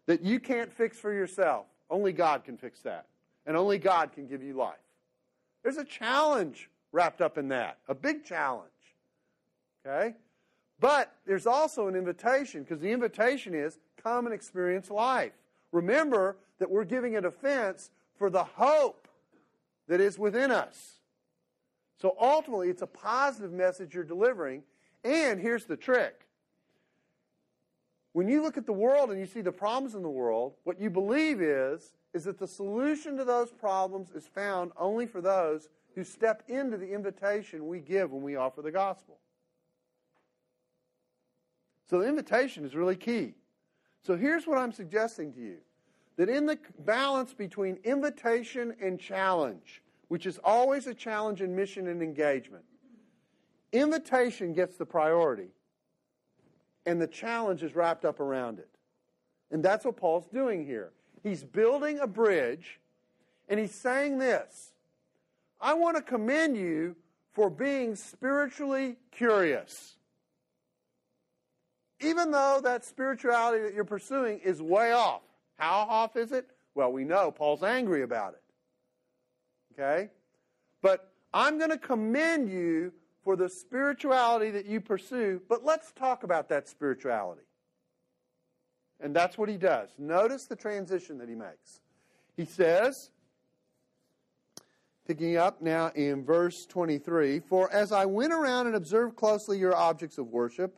[0.08, 1.66] that you can't fix for yourself.
[1.90, 3.06] Only God can fix that.
[3.46, 4.76] And only God can give you life.
[5.64, 8.70] There's a challenge wrapped up in that, a big challenge.
[9.86, 10.16] Okay?
[10.80, 15.34] But there's also an invitation, because the invitation is come and experience life.
[15.72, 19.08] Remember that we're giving a defense for the hope
[19.88, 21.00] that is within us.
[22.02, 24.64] So ultimately, it's a positive message you're delivering.
[25.04, 26.26] And here's the trick
[28.14, 30.80] when you look at the world and you see the problems in the world, what
[30.80, 35.70] you believe is, is that the solution to those problems is found only for those
[35.96, 39.18] who step into the invitation we give when we offer the gospel.
[41.90, 43.36] So the invitation is really key.
[44.02, 45.58] So here's what I'm suggesting to you
[46.18, 51.88] that in the balance between invitation and challenge, which is always a challenge in mission
[51.88, 52.64] and engagement,
[53.72, 55.48] invitation gets the priority,
[56.86, 58.70] and the challenge is wrapped up around it.
[59.52, 60.92] And that's what Paul's doing here.
[61.24, 62.80] He's building a bridge,
[63.50, 64.74] and he's saying this
[65.60, 66.96] I want to commend you
[67.34, 69.96] for being spiritually curious
[72.02, 75.22] even though that spirituality that you're pursuing is way off.
[75.58, 76.48] How off is it?
[76.74, 78.42] Well, we know Paul's angry about it.
[79.74, 80.10] Okay?
[80.82, 82.92] But I'm going to commend you
[83.24, 87.42] for the spirituality that you pursue, but let's talk about that spirituality.
[89.00, 89.90] And that's what he does.
[89.98, 91.82] Notice the transition that he makes.
[92.36, 93.10] He says,
[95.08, 99.76] picking up now in verse 23 For as I went around and observed closely your
[99.76, 100.78] objects of worship,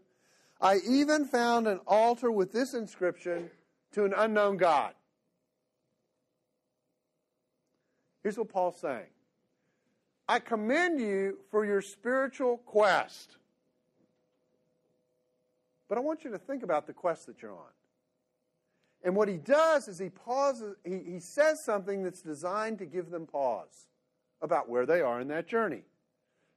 [0.62, 3.49] I even found an altar with this inscription
[3.91, 4.93] to an unknown God.
[8.23, 9.12] Here's what Paul's saying
[10.27, 13.38] I commend you for your spiritual quest.
[15.89, 17.73] But I want you to think about the quest that you're on.
[19.03, 23.09] And what he does is he pauses, he, he says something that's designed to give
[23.09, 23.88] them pause
[24.41, 25.83] about where they are in that journey.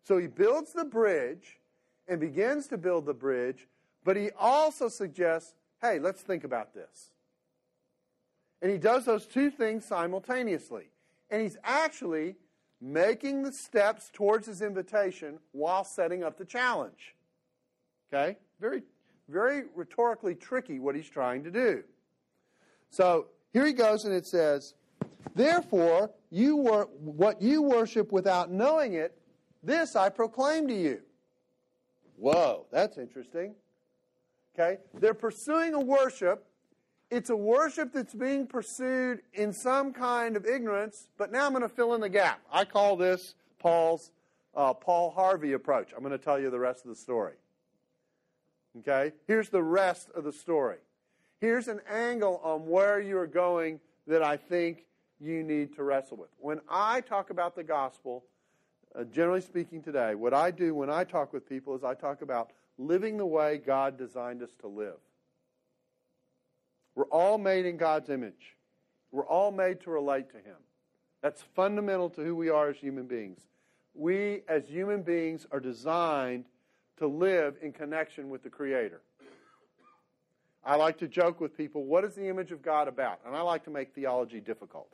[0.05, 1.59] So he builds the bridge
[2.07, 3.67] and begins to build the bridge
[4.07, 5.53] but he also suggests,
[5.83, 7.11] hey, let's think about this.
[8.63, 10.85] And he does those two things simultaneously.
[11.29, 12.37] And he's actually
[12.81, 17.15] making the steps towards his invitation while setting up the challenge.
[18.13, 18.37] Okay?
[18.61, 18.83] Very,
[19.29, 21.83] very rhetorically tricky what he's trying to do.
[22.91, 24.75] So here he goes, and it says,
[25.35, 29.19] Therefore, you wor- what you worship without knowing it,
[29.63, 31.01] this I proclaim to you.
[32.17, 33.55] Whoa, that's interesting.
[34.55, 34.79] Okay?
[34.95, 36.47] They're pursuing a worship.
[37.11, 41.63] It's a worship that's being pursued in some kind of ignorance, but now I'm going
[41.63, 42.41] to fill in the gap.
[42.53, 44.11] I call this Paul's
[44.57, 45.91] uh, Paul Harvey approach.
[45.95, 47.35] I'm going to tell you the rest of the story.
[48.81, 49.13] Okay?
[49.27, 50.79] Here's the rest of the story.
[51.41, 54.87] Here's an angle on where you are going that I think
[55.21, 56.31] you need to wrestle with.
[56.39, 58.25] When I talk about the gospel,
[58.99, 62.23] uh, generally speaking today, what I do when I talk with people is I talk
[62.23, 64.97] about living the way God designed us to live.
[66.97, 68.57] We're all made in God's image.
[69.13, 70.57] We're all made to relate to Him.
[71.23, 73.39] That's fundamental to who we are as human beings.
[73.95, 76.47] We, as human beings, are designed
[76.99, 79.01] to live in connection with the Creator.
[80.65, 83.21] I like to joke with people, what is the image of God about?
[83.25, 84.89] And I like to make theology difficult.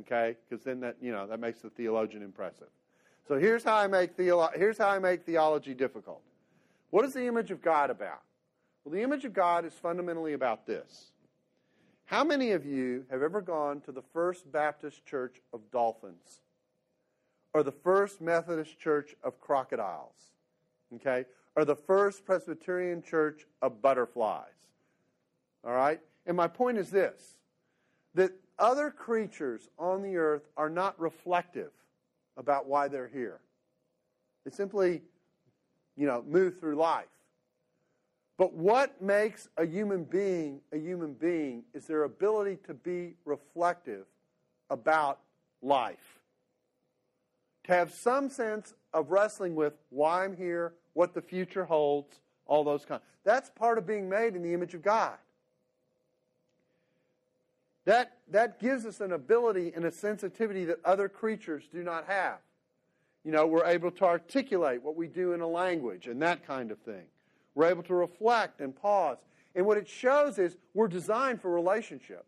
[0.00, 0.36] Okay?
[0.48, 2.68] Because then that, you know, that makes the theologian impressive.
[3.28, 6.22] So here's how I make theolo- here's how I make theology difficult.
[6.90, 8.22] What is the image of God about?
[8.84, 11.12] Well, the image of God is fundamentally about this.
[12.12, 16.42] How many of you have ever gone to the First Baptist Church of Dolphins
[17.54, 20.34] or the First Methodist Church of Crocodiles?
[20.96, 21.24] Okay?
[21.56, 24.68] Or the First Presbyterian Church of Butterflies?
[25.64, 26.00] All right?
[26.26, 27.38] And my point is this
[28.14, 31.70] that other creatures on the earth are not reflective
[32.36, 33.40] about why they're here.
[34.44, 35.00] They simply,
[35.96, 37.06] you know, move through life.
[38.42, 44.04] But what makes a human being a human being is their ability to be reflective
[44.68, 45.20] about
[45.62, 46.18] life.
[47.66, 52.64] To have some sense of wrestling with why I'm here, what the future holds, all
[52.64, 53.02] those kinds.
[53.22, 55.14] That's part of being made in the image of God.
[57.84, 62.38] That, that gives us an ability and a sensitivity that other creatures do not have.
[63.24, 66.72] You know, we're able to articulate what we do in a language and that kind
[66.72, 67.04] of thing.
[67.54, 69.18] We're able to reflect and pause.
[69.54, 72.24] And what it shows is we're designed for relationship.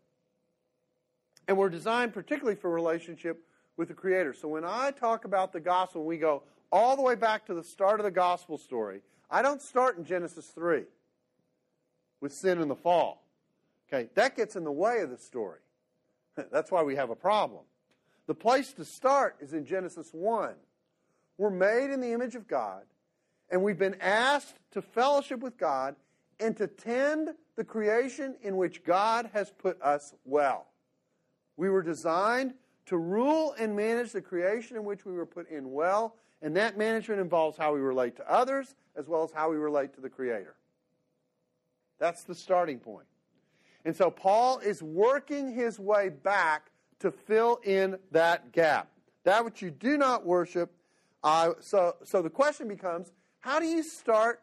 [1.47, 3.43] And we're designed particularly for relationship
[3.77, 4.33] with the Creator.
[4.33, 7.63] So when I talk about the gospel, we go all the way back to the
[7.63, 9.01] start of the gospel story.
[9.29, 10.83] I don't start in Genesis 3
[12.21, 13.23] with sin and the fall.
[13.87, 15.59] Okay, that gets in the way of the story.
[16.51, 17.61] That's why we have a problem.
[18.27, 20.53] The place to start is in Genesis 1.
[21.37, 22.83] We're made in the image of God,
[23.49, 25.95] and we've been asked to fellowship with God
[26.39, 30.67] and to tend the creation in which God has put us well.
[31.57, 32.53] We were designed
[32.87, 36.77] to rule and manage the creation in which we were put in well, and that
[36.77, 40.09] management involves how we relate to others as well as how we relate to the
[40.09, 40.55] Creator.
[41.99, 43.07] That's the starting point.
[43.85, 48.89] And so Paul is working his way back to fill in that gap.
[49.23, 50.71] That which you do not worship.
[51.23, 53.11] Uh, so, so the question becomes
[53.45, 54.41] how do you start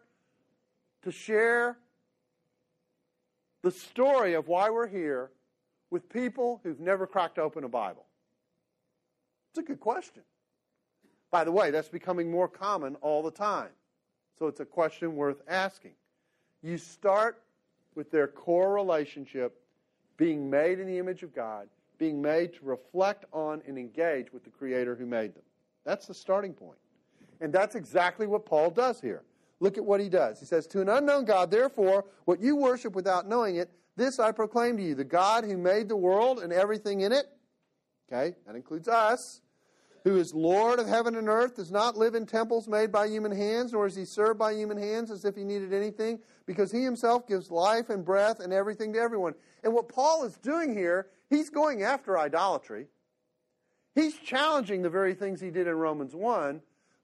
[1.02, 1.76] to share
[3.62, 5.32] the story of why we're here
[5.90, 8.06] with people who've never cracked open a Bible?
[9.50, 10.22] It's a good question.
[11.32, 13.70] By the way, that's becoming more common all the time.
[14.38, 15.94] So it's a question worth asking.
[16.62, 17.42] You start
[17.96, 19.60] with their core relationship
[20.16, 21.66] being made in the image of God,
[21.98, 25.42] being made to reflect on and engage with the Creator who made them.
[25.84, 26.78] That's the starting point.
[27.42, 29.24] And that's exactly what Paul does here.
[29.60, 30.40] Look at what he does.
[30.40, 34.32] He says, To an unknown God, therefore, what you worship without knowing it, this I
[34.32, 37.26] proclaim to you the God who made the world and everything in it.
[38.10, 39.42] Okay, that includes us
[40.04, 43.32] who is Lord of heaven and earth, does not live in temples made by human
[43.32, 46.82] hands, nor is he served by human hands as if he needed anything, because he
[46.82, 49.34] himself gives life and breath and everything to everyone.
[49.62, 52.86] And what Paul is doing here, he's going after idolatry.
[53.94, 56.60] He's challenging the very things he did in Romans 1,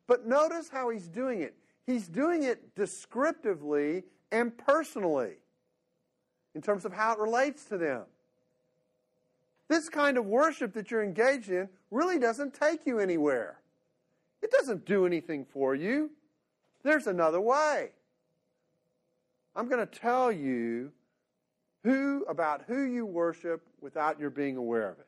[0.09, 1.55] but notice how he's doing it.
[1.87, 4.03] He's doing it descriptively
[4.33, 5.35] and personally
[6.55, 8.03] in terms of how it relates to them.
[9.69, 13.61] This kind of worship that you're engaged in really doesn't take you anywhere.
[14.43, 16.11] It doesn't do anything for you.
[16.83, 17.91] There's another way.
[19.55, 20.91] I'm going to tell you
[21.85, 25.07] who about who you worship without your being aware of it.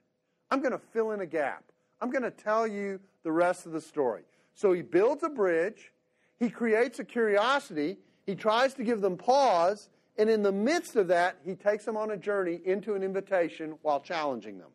[0.50, 1.64] I'm going to fill in a gap.
[2.00, 4.22] I'm going to tell you the rest of the story.
[4.54, 5.92] So he builds a bridge,
[6.38, 9.88] he creates a curiosity, he tries to give them pause,
[10.18, 13.78] and in the midst of that, he takes them on a journey into an invitation
[13.82, 14.68] while challenging them.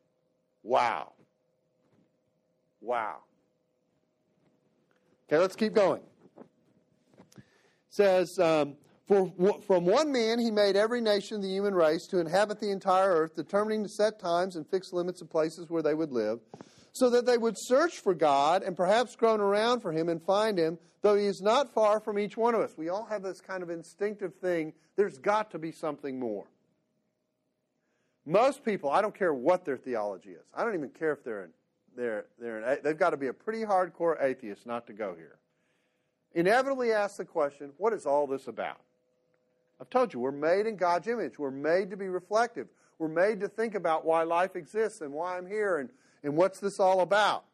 [0.63, 1.13] Wow.
[2.81, 3.17] Wow.
[5.27, 6.01] Okay, let's keep going.
[6.37, 6.43] It
[7.89, 8.75] says, um,
[9.07, 9.31] For
[9.65, 13.09] from one man he made every nation of the human race to inhabit the entire
[13.09, 16.39] earth, determining to set times and fix limits of places where they would live,
[16.95, 20.57] so that they would search for God and perhaps groan around for him and find
[20.57, 22.71] him, though he is not far from each one of us.
[22.77, 26.45] We all have this kind of instinctive thing there's got to be something more.
[28.25, 30.45] Most people, I don't care what their theology is.
[30.53, 31.49] I don't even care if they're
[31.97, 35.35] they're they're they've got to be a pretty hardcore atheist not to go here.
[36.33, 38.79] Inevitably ask the question, what is all this about?
[39.81, 41.37] I've told you, we're made in God's image.
[41.37, 42.67] We're made to be reflective.
[42.99, 45.89] We're made to think about why life exists and why I'm here and,
[46.23, 47.45] and what's this all about.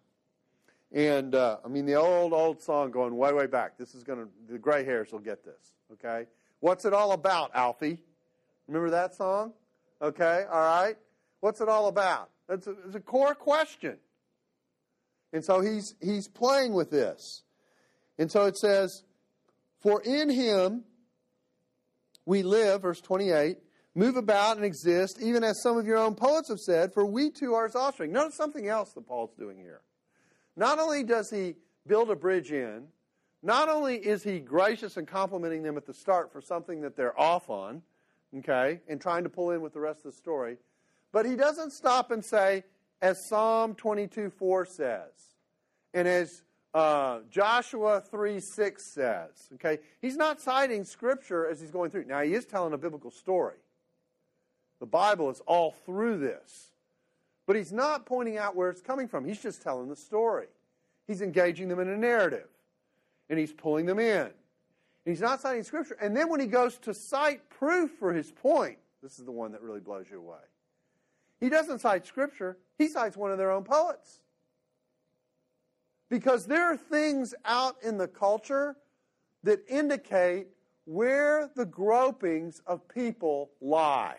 [0.91, 3.77] And uh, I mean, the old, old song going way, way back.
[3.77, 6.27] This is going to, the gray hairs will get this, okay?
[6.59, 7.99] What's it all about, Alfie?
[8.67, 9.53] Remember that song?
[10.01, 10.97] Okay, all right.
[11.39, 12.29] What's it all about?
[12.49, 13.97] It's a, it's a core question.
[15.33, 17.43] And so he's, he's playing with this.
[18.17, 19.03] And so it says,
[19.79, 20.83] For in him
[22.25, 23.57] we live, verse 28,
[23.95, 27.29] move about and exist, even as some of your own poets have said, for we
[27.29, 28.11] too are his offspring.
[28.11, 29.81] Notice something else that Paul's doing here.
[30.55, 31.55] Not only does he
[31.87, 32.87] build a bridge in,
[33.43, 37.19] not only is he gracious and complimenting them at the start for something that they're
[37.19, 37.81] off on,
[38.37, 40.57] okay, and trying to pull in with the rest of the story,
[41.11, 42.63] but he doesn't stop and say,
[43.01, 45.11] as Psalm 22 4 says,
[45.93, 51.91] and as uh, Joshua 3 6 says, okay, he's not citing scripture as he's going
[51.91, 52.05] through.
[52.05, 53.57] Now, he is telling a biblical story.
[54.81, 56.71] The Bible is all through this.
[57.45, 59.23] But he's not pointing out where it's coming from.
[59.25, 60.47] He's just telling the story.
[61.07, 62.47] He's engaging them in a narrative
[63.29, 64.25] and he's pulling them in.
[64.25, 64.33] And
[65.05, 65.95] he's not citing Scripture.
[66.01, 69.51] And then when he goes to cite proof for his point, this is the one
[69.51, 70.37] that really blows you away.
[71.39, 74.19] He doesn't cite Scripture, he cites one of their own poets.
[76.09, 78.75] Because there are things out in the culture
[79.43, 80.47] that indicate
[80.85, 84.17] where the gropings of people lie.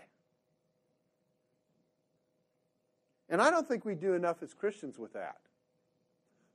[3.33, 5.39] And I don't think we do enough as Christians with that.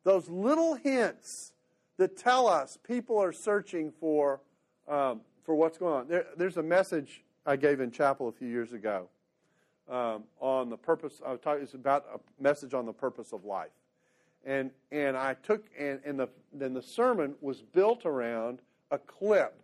[0.04, 1.54] Those little hints
[1.98, 4.42] that tell us people are searching for,
[4.88, 6.08] um, for what's going on.
[6.08, 9.10] There, there's a message I gave in chapel a few years ago
[9.90, 11.20] um, on the purpose.
[11.26, 13.72] I was talking, it's about a message on the purpose of life,
[14.46, 18.60] and and I took and, and the then the sermon was built around
[18.92, 19.60] a clip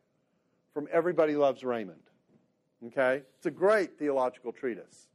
[0.74, 2.02] from Everybody Loves Raymond.
[2.88, 5.10] Okay, it's a great theological treatise.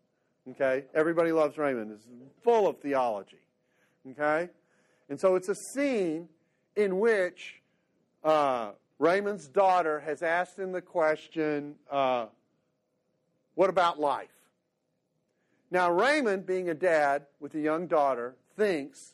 [0.51, 2.07] Okay, Everybody Loves Raymond is
[2.42, 3.40] full of theology.
[4.12, 4.49] Okay,
[5.09, 6.28] and so it's a scene
[6.76, 7.61] in which
[8.24, 12.26] uh, Raymond's daughter has asked him the question, uh,
[13.55, 14.28] What about life?
[15.70, 19.12] Now, Raymond, being a dad with a young daughter, thinks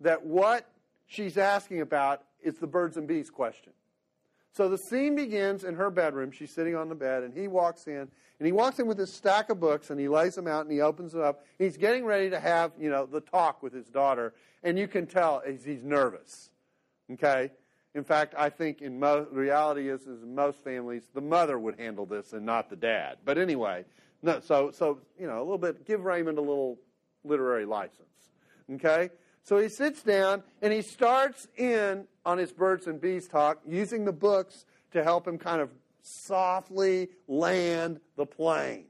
[0.00, 0.70] that what
[1.06, 3.72] she's asking about is the birds and bees question.
[4.58, 6.32] So the scene begins in her bedroom.
[6.32, 9.12] She's sitting on the bed, and he walks in, and he walks in with his
[9.12, 11.44] stack of books, and he lays them out, and he opens them up.
[11.60, 14.34] He's getting ready to have, you know, the talk with his daughter,
[14.64, 16.50] and you can tell he's nervous.
[17.12, 17.52] Okay?
[17.94, 21.78] In fact, I think in mo- reality is, is in most families, the mother would
[21.78, 23.18] handle this and not the dad.
[23.24, 23.84] But anyway,
[24.24, 26.80] no, so, so, you know, a little bit, give Raymond a little
[27.22, 28.32] literary license.
[28.72, 29.10] Okay?
[29.48, 34.04] So he sits down and he starts in on his birds and bees talk using
[34.04, 35.70] the books to help him kind of
[36.02, 38.84] softly land the plane.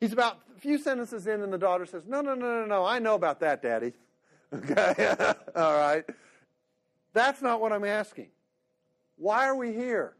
[0.00, 2.86] He's about a few sentences in, and the daughter says, No, no, no, no, no,
[2.86, 3.92] I know about that, Daddy.
[4.54, 5.14] Okay?
[5.54, 6.04] All right?
[7.12, 8.28] That's not what I'm asking.
[9.18, 10.14] Why are we here?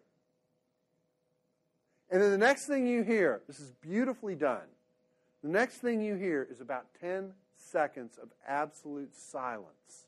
[2.10, 4.66] And then the next thing you hear, this is beautifully done.
[5.42, 7.32] The next thing you hear is about 10
[7.70, 10.06] seconds of absolute silence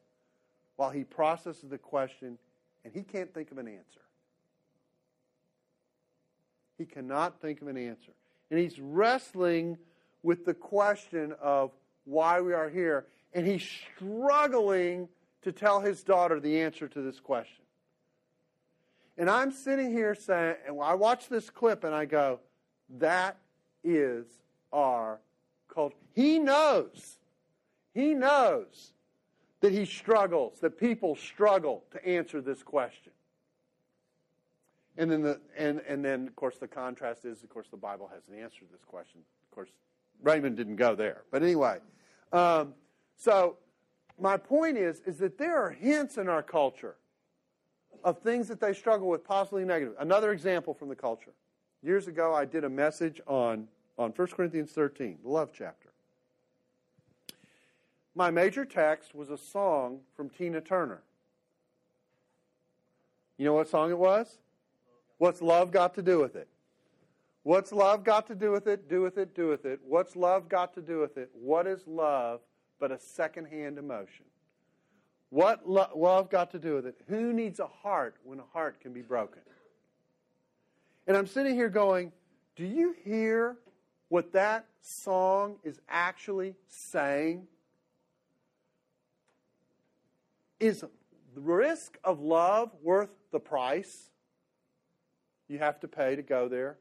[0.77, 2.39] while he processes the question
[2.85, 4.01] and he can't think of an answer.
[6.79, 8.13] He cannot think of an answer.
[8.51, 9.77] And he's wrestling
[10.23, 11.73] with the question of
[12.05, 15.09] why we are here and he's struggling
[15.43, 17.65] to tell his daughter the answer to this question.
[19.17, 22.41] And I'm sitting here saying, and I watch this clip and I go,
[22.99, 23.37] that
[23.85, 24.27] is
[24.73, 25.21] our
[25.73, 25.97] culture.
[26.15, 27.19] He knows,
[27.95, 28.93] he knows
[29.61, 33.13] that he struggles, that people struggle to answer this question.
[34.97, 38.11] And then, the, and, and then, of course, the contrast is, of course, the Bible
[38.13, 39.21] hasn't answered this question.
[39.45, 39.71] Of course,
[40.23, 41.23] Raymond didn't go there.
[41.31, 41.79] But anyway,
[42.33, 42.75] um,
[43.17, 43.57] so
[44.19, 46.97] my point is, is that there are hints in our culture
[48.05, 49.95] of things that they struggle with, possibly negative.
[49.99, 51.33] Another example from the culture.
[51.83, 53.69] Years ago, I did a message on,
[53.99, 55.90] on 1 Corinthians 13, the love chapter.
[58.15, 61.03] My major text was a song from Tina Turner.
[63.37, 64.39] You know what song it was?
[65.19, 66.49] What's love got to do with it?
[67.43, 68.89] What's love got to do with it?
[68.89, 69.81] Do with it, do with it.
[69.87, 71.31] What's love got to do with it?
[71.33, 72.41] What is love
[72.79, 74.27] but a secondhand emotion?
[75.31, 77.01] What lo- love got to do with it?
[77.09, 79.43] Who needs a heart when a heart can be broken?
[81.07, 82.13] And I'm sitting here going,
[82.57, 83.57] do you hear
[84.09, 87.47] what that song is actually saying?
[90.61, 90.83] Is
[91.35, 94.11] the risk of love worth the price
[95.49, 96.79] you have to pay to go there?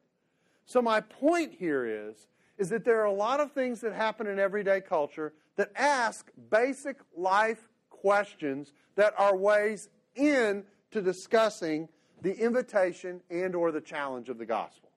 [0.65, 2.27] So my point here is
[2.59, 6.29] is that there are a lot of things that happen in everyday culture that ask
[6.51, 11.87] basic life questions that are ways in to discussing
[12.21, 14.89] the invitation and or the challenge of the gospel.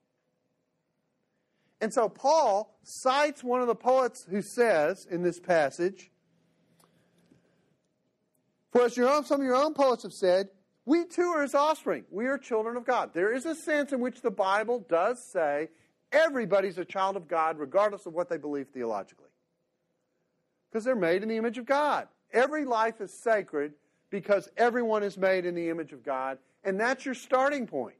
[1.80, 6.11] And so Paul cites one of the poets who says in this passage,
[8.72, 10.48] For as your own, some of your own poets have said,
[10.84, 12.04] we too are his offspring.
[12.10, 13.10] We are children of God.
[13.14, 15.68] There is a sense in which the Bible does say
[16.10, 19.28] everybody's a child of God, regardless of what they believe theologically.
[20.70, 22.08] Because they're made in the image of God.
[22.32, 23.74] Every life is sacred
[24.10, 27.96] because everyone is made in the image of God, and that's your starting point.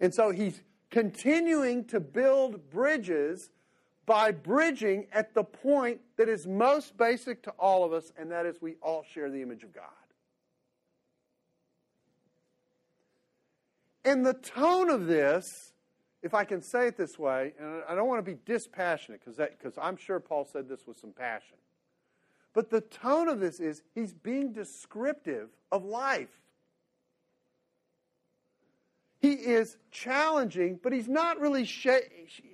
[0.00, 0.60] And so he's
[0.90, 3.50] continuing to build bridges
[4.08, 8.46] by bridging at the point that is most basic to all of us, and that
[8.46, 9.84] is we all share the image of God.
[14.06, 15.74] And the tone of this,
[16.22, 19.76] if I can say it this way, and I don't want to be dispassionate because
[19.76, 21.58] I'm sure Paul said this with some passion.
[22.54, 26.40] But the tone of this is he's being descriptive of life.
[29.20, 31.88] He is challenging, but he's not really sh-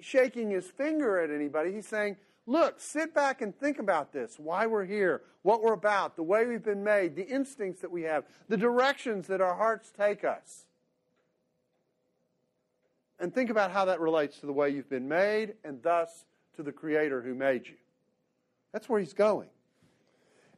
[0.01, 1.73] shaking his finger at anybody.
[1.73, 6.17] He's saying, Look, sit back and think about this why we're here, what we're about,
[6.17, 9.91] the way we've been made, the instincts that we have, the directions that our hearts
[9.97, 10.67] take us.
[13.19, 16.63] And think about how that relates to the way you've been made and thus to
[16.63, 17.77] the Creator who made you.
[18.73, 19.49] That's where he's going.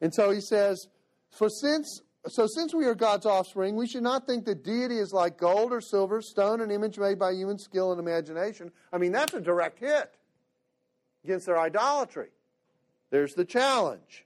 [0.01, 0.87] And so he says,
[1.29, 5.13] For since so since we are God's offspring, we should not think that deity is
[5.13, 8.71] like gold or silver, stone, an image made by human skill and imagination.
[8.91, 10.13] I mean, that's a direct hit
[11.23, 12.29] against their idolatry.
[13.09, 14.25] There's the challenge.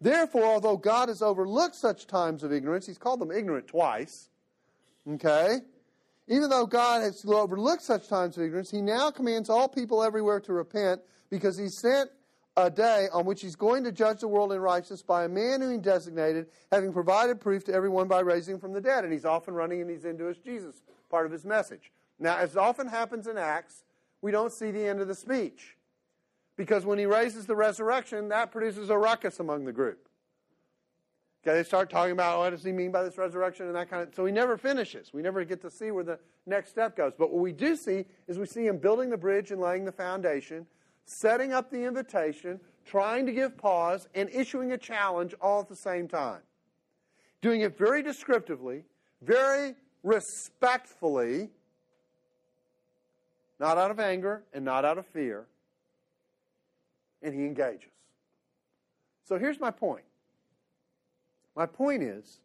[0.00, 4.28] Therefore, although God has overlooked such times of ignorance, he's called them ignorant twice.
[5.08, 5.58] Okay?
[6.28, 10.40] Even though God has overlooked such times of ignorance, he now commands all people everywhere
[10.40, 11.00] to repent
[11.30, 12.10] because he sent
[12.56, 15.60] a day on which he's going to judge the world in righteousness by a man
[15.60, 19.04] whom he designated, having provided proof to everyone by raising from the dead.
[19.04, 21.92] And he's often running and he's into his Jesus part of his message.
[22.18, 23.84] Now, as often happens in Acts,
[24.20, 25.76] we don't see the end of the speech.
[26.56, 30.08] Because when he raises the resurrection, that produces a ruckus among the group.
[31.44, 33.90] Okay, they start talking about oh, what does he mean by this resurrection and that
[33.90, 34.14] kind of.
[34.14, 35.12] So he never finishes.
[35.12, 37.14] We never get to see where the next step goes.
[37.18, 39.92] But what we do see is we see him building the bridge and laying the
[39.92, 40.66] foundation
[41.04, 45.76] setting up the invitation, trying to give pause, and issuing a challenge all at the
[45.76, 46.40] same time.
[47.40, 48.84] Doing it very descriptively,
[49.20, 51.50] very respectfully,
[53.58, 55.46] not out of anger and not out of fear,
[57.22, 57.90] and he engages.
[59.24, 60.04] So here's my point.
[61.54, 62.40] My point is,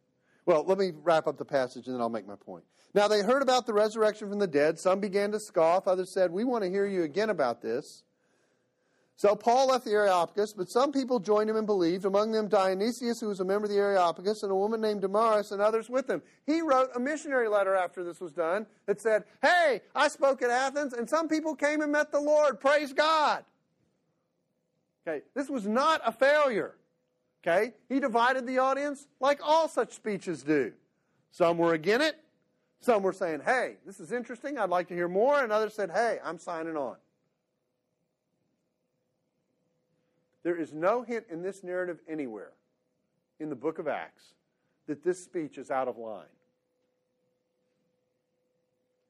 [0.45, 2.63] well, let me wrap up the passage and then I'll make my point.
[2.93, 4.79] Now they heard about the resurrection from the dead.
[4.79, 5.87] Some began to scoff.
[5.87, 8.03] Others said, We want to hear you again about this.
[9.17, 13.19] So Paul left the Areopagus, but some people joined him and believed, among them Dionysius,
[13.19, 16.07] who was a member of the Areopagus, and a woman named Damaris, and others with
[16.07, 16.21] him.
[16.45, 20.51] He wrote a missionary letter after this was done that said, Hey, I spoke at
[20.51, 22.59] Athens, and some people came and met the Lord.
[22.59, 23.43] Praise God.
[25.07, 26.75] Okay, this was not a failure.
[27.43, 30.73] Okay, he divided the audience like all such speeches do.
[31.31, 32.19] Some were against it,
[32.81, 35.89] some were saying, Hey, this is interesting, I'd like to hear more, and others said,
[35.89, 36.97] Hey, I'm signing on.
[40.47, 42.53] There is no hint in this narrative anywhere
[43.37, 44.23] in the book of Acts
[44.85, 46.23] that this speech is out of line.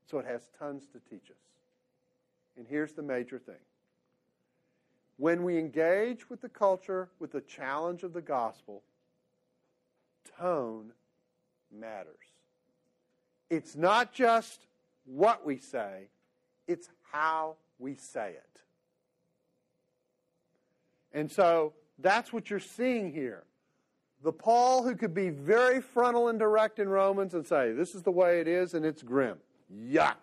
[0.09, 1.37] So it has tons to teach us.
[2.57, 3.61] And here's the major thing
[5.17, 8.81] when we engage with the culture with the challenge of the gospel,
[10.39, 10.91] tone
[11.71, 12.15] matters.
[13.51, 14.65] It's not just
[15.05, 16.07] what we say,
[16.67, 18.61] it's how we say it.
[21.17, 23.43] And so that's what you're seeing here.
[24.21, 28.03] The Paul who could be very frontal and direct in Romans and say, this is
[28.03, 29.39] the way it is and it's grim.
[29.75, 30.17] Yuck.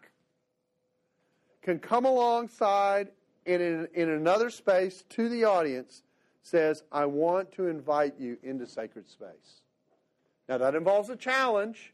[1.62, 3.08] Can come alongside
[3.44, 6.04] in, in, in another space to the audience
[6.42, 9.62] says, I want to invite you into sacred space.
[10.48, 11.92] Now, that involves a challenge,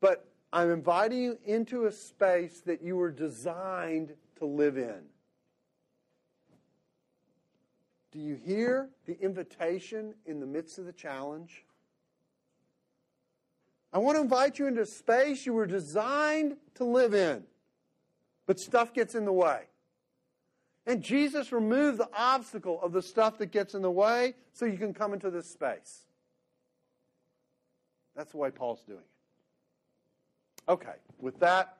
[0.00, 5.00] but I'm inviting you into a space that you were designed to live in.
[8.12, 11.64] Do you hear the invitation in the midst of the challenge?
[13.92, 17.44] I want to invite you into space you were designed to live in,
[18.46, 19.62] but stuff gets in the way.
[20.86, 24.78] And Jesus removed the obstacle of the stuff that gets in the way so you
[24.78, 26.06] can come into this space.
[28.16, 30.70] That's the way Paul's doing it.
[30.70, 31.76] Okay, with that,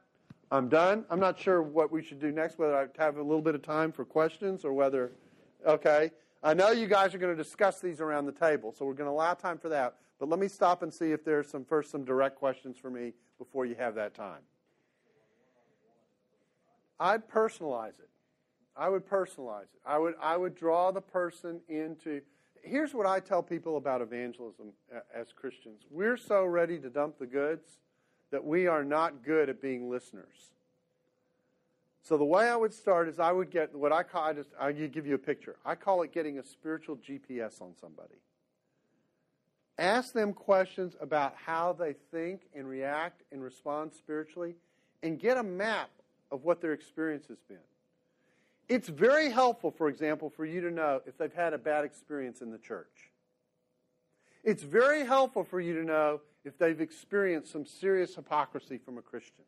[0.51, 1.05] I'm done.
[1.11, 3.63] I'm not sure what we should do next, whether I have a little bit of
[3.63, 5.13] time for questions or whether,
[5.67, 6.11] okay.
[6.43, 9.09] I know you guys are going to discuss these around the table, so we're going
[9.09, 9.97] to allow time for that.
[10.19, 13.13] But let me stop and see if there's some first some direct questions for me
[13.39, 14.41] before you have that time.
[16.99, 18.09] I'd personalize it.
[18.77, 19.81] I would personalize it.
[19.85, 22.21] I would I would draw the person into
[22.63, 25.83] Here's what I tell people about evangelism uh, as Christians.
[25.91, 27.79] We're so ready to dump the goods
[28.31, 30.53] that we are not good at being listeners.
[32.03, 34.49] So the way I would start is I would get what I call I just
[34.59, 35.57] I give you a picture.
[35.65, 38.17] I call it getting a spiritual GPS on somebody.
[39.79, 44.55] Ask them questions about how they think and react and respond spiritually
[45.03, 45.91] and get a map
[46.31, 47.59] of what their experience has been.
[48.69, 52.41] It's very helpful, for example, for you to know if they've had a bad experience
[52.41, 53.11] in the church.
[54.45, 59.03] It's very helpful for you to know if they've experienced some serious hypocrisy from a
[59.03, 59.45] Christian.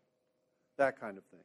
[0.77, 1.41] That kind of thing.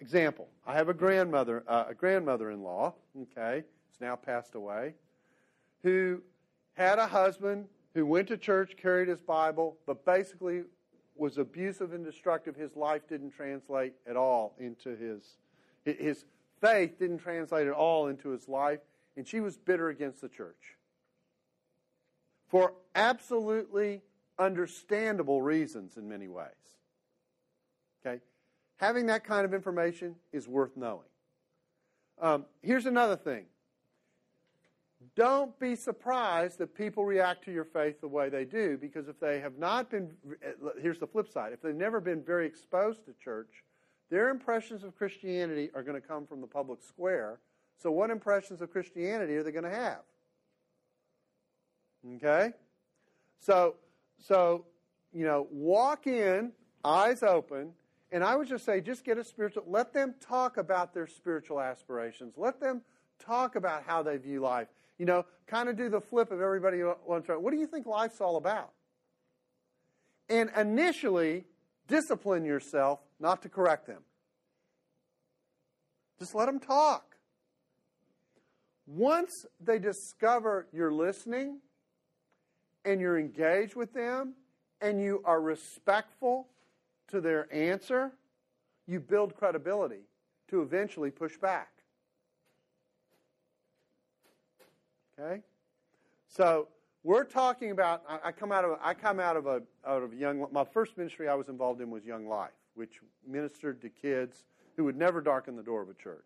[0.00, 4.94] Example, I have a grandmother, uh, a grandmother-in-law, okay, who's now passed away,
[5.82, 6.22] who
[6.74, 10.64] had a husband who went to church, carried his Bible, but basically
[11.14, 12.54] was abusive and destructive.
[12.54, 15.38] His life didn't translate at all into his
[15.84, 16.24] his
[16.60, 18.80] faith didn't translate at all into his life,
[19.16, 20.76] and she was bitter against the church.
[22.48, 24.02] For absolutely
[24.38, 26.50] understandable reasons in many ways.
[28.04, 28.20] Okay?
[28.76, 31.08] Having that kind of information is worth knowing.
[32.20, 33.46] Um, here's another thing
[35.14, 39.20] don't be surprised that people react to your faith the way they do, because if
[39.20, 40.10] they have not been,
[40.80, 43.62] here's the flip side, if they've never been very exposed to church,
[44.10, 47.40] their impressions of Christianity are going to come from the public square.
[47.78, 50.00] So, what impressions of Christianity are they going to have?
[52.16, 52.52] Okay?
[53.40, 53.74] So,
[54.18, 54.64] so,
[55.12, 56.52] you know, walk in,
[56.84, 57.72] eyes open,
[58.12, 61.60] and I would just say, just get a spiritual, let them talk about their spiritual
[61.60, 62.34] aspirations.
[62.36, 62.82] Let them
[63.18, 64.68] talk about how they view life.
[64.98, 67.86] You know, kind of do the flip of everybody wants to, what do you think
[67.86, 68.70] life's all about?
[70.28, 71.44] And initially,
[71.88, 74.02] discipline yourself not to correct them.
[76.18, 77.16] Just let them talk.
[78.86, 81.58] Once they discover you're listening
[82.84, 84.34] and you're engaged with them
[84.80, 86.48] and you are respectful
[87.08, 88.12] to their answer,
[88.86, 90.04] you build credibility
[90.48, 91.70] to eventually push back.
[95.18, 95.42] Okay?
[96.28, 96.68] So
[97.02, 98.02] we're talking about.
[98.24, 98.78] I, come out of.
[98.82, 100.46] I come out of a out of young.
[100.52, 104.44] My first ministry I was involved in was Young Life, which ministered to kids
[104.76, 106.24] who would never darken the door of a church.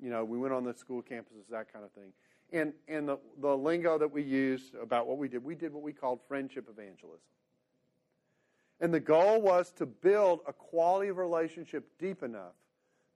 [0.00, 2.12] You know, we went on the school campuses, that kind of thing.
[2.52, 5.82] And and the the lingo that we used about what we did, we did what
[5.82, 7.20] we called friendship evangelism.
[8.84, 12.52] And the goal was to build a quality of relationship deep enough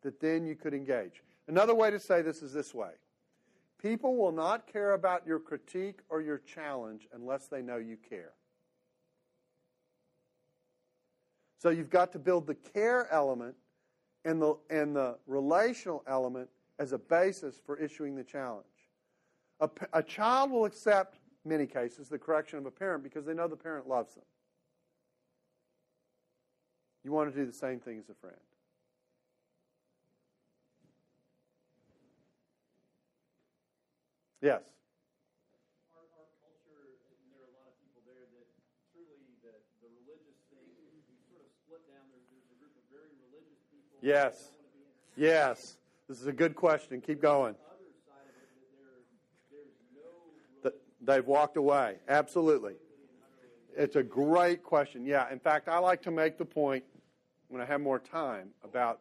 [0.00, 1.22] that then you could engage.
[1.46, 2.92] Another way to say this is this way
[3.76, 8.32] People will not care about your critique or your challenge unless they know you care.
[11.58, 13.54] So you've got to build the care element
[14.24, 16.48] and the, and the relational element
[16.78, 18.64] as a basis for issuing the challenge.
[19.60, 23.48] A, a child will accept, many cases, the correction of a parent because they know
[23.48, 24.24] the parent loves them.
[27.04, 28.36] You want to do the same thing as a friend.
[34.42, 34.62] Yes.
[35.90, 38.46] Our, our culture, and there are a lot of people there that
[38.94, 39.50] truly the,
[39.82, 42.06] the religious thing, we sort of split down.
[42.12, 43.98] There's, there's a group of very religious people.
[43.98, 44.54] Yes.
[45.16, 45.78] Yes.
[46.08, 47.00] This is a good question.
[47.00, 47.56] Keep going.
[51.00, 51.96] They've walked away.
[52.08, 52.74] Absolutely.
[53.78, 55.06] It's a great question.
[55.06, 55.32] Yeah.
[55.32, 56.84] In fact, I like to make the point
[57.48, 59.00] when I have more time about.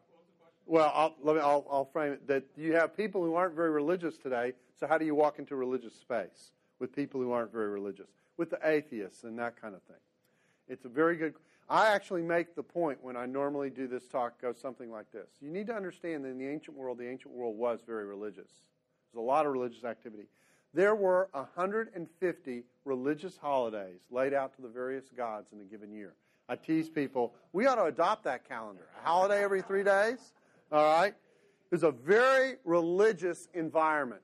[0.65, 3.71] Well, I'll, let me, I'll, I'll frame it that you have people who aren't very
[3.71, 7.69] religious today so, how do you walk into religious space with people who aren't very
[7.69, 8.07] religious,
[8.37, 9.97] with the atheists and that kind of thing?
[10.67, 11.33] It's a very good.
[11.69, 15.27] I actually make the point when I normally do this talk goes something like this.
[15.41, 18.49] You need to understand that in the ancient world, the ancient world was very religious.
[19.11, 20.27] There's a lot of religious activity.
[20.73, 26.13] There were 150 religious holidays laid out to the various gods in a given year.
[26.49, 28.87] I tease people, we ought to adopt that calendar.
[29.01, 30.33] A holiday every three days,
[30.71, 31.13] all right?
[31.13, 34.21] It was a very religious environment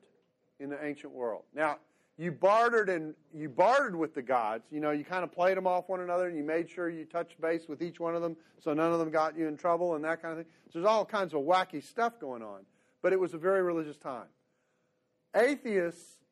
[0.59, 1.43] in the ancient world.
[1.53, 1.79] Now,
[2.17, 4.65] you bartered and you bartered with the gods.
[4.71, 7.05] You know, you kind of played them off one another, and you made sure you
[7.05, 9.95] touched base with each one of them, so none of them got you in trouble
[9.95, 10.53] and that kind of thing.
[10.67, 12.61] So there's all kinds of wacky stuff going on,
[13.01, 14.27] but it was a very religious time.
[15.35, 16.22] Atheists,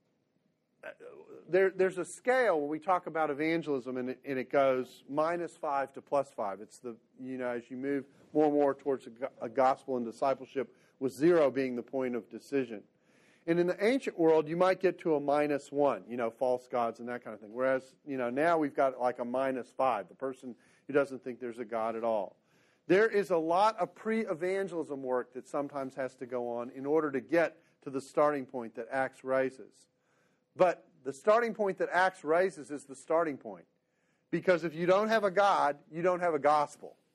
[1.50, 5.58] there, there's a scale when we talk about evangelism, and it, and it goes minus
[5.58, 6.62] five to plus five.
[6.62, 9.12] It's the you know as you move more and more towards a,
[9.46, 12.82] a gospel and discipleship, with zero being the point of decision.
[13.48, 16.68] And in the ancient world, you might get to a minus one, you know, false
[16.68, 17.50] gods and that kind of thing.
[17.52, 20.56] Whereas, you know, now we've got like a minus five, the person
[20.86, 22.36] who doesn't think there's a God at all.
[22.88, 26.86] There is a lot of pre evangelism work that sometimes has to go on in
[26.86, 29.88] order to get to the starting point that Acts raises.
[30.56, 33.66] But the starting point that Acts raises is the starting point.
[34.30, 36.96] Because if you don't have a God, you don't have a gospel.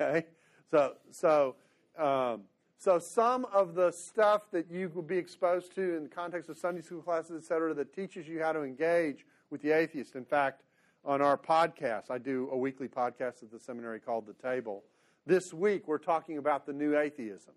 [0.00, 0.24] Okay?
[0.70, 1.56] So, so,
[1.98, 2.44] um,
[2.78, 6.56] so some of the stuff that you will be exposed to in the context of
[6.56, 10.16] Sunday school classes, et cetera, that teaches you how to engage with the atheist.
[10.16, 10.62] In fact,
[11.04, 14.84] on our podcast, I do a weekly podcast at the seminary called The Table.
[15.26, 17.52] This week, we're talking about the new atheism.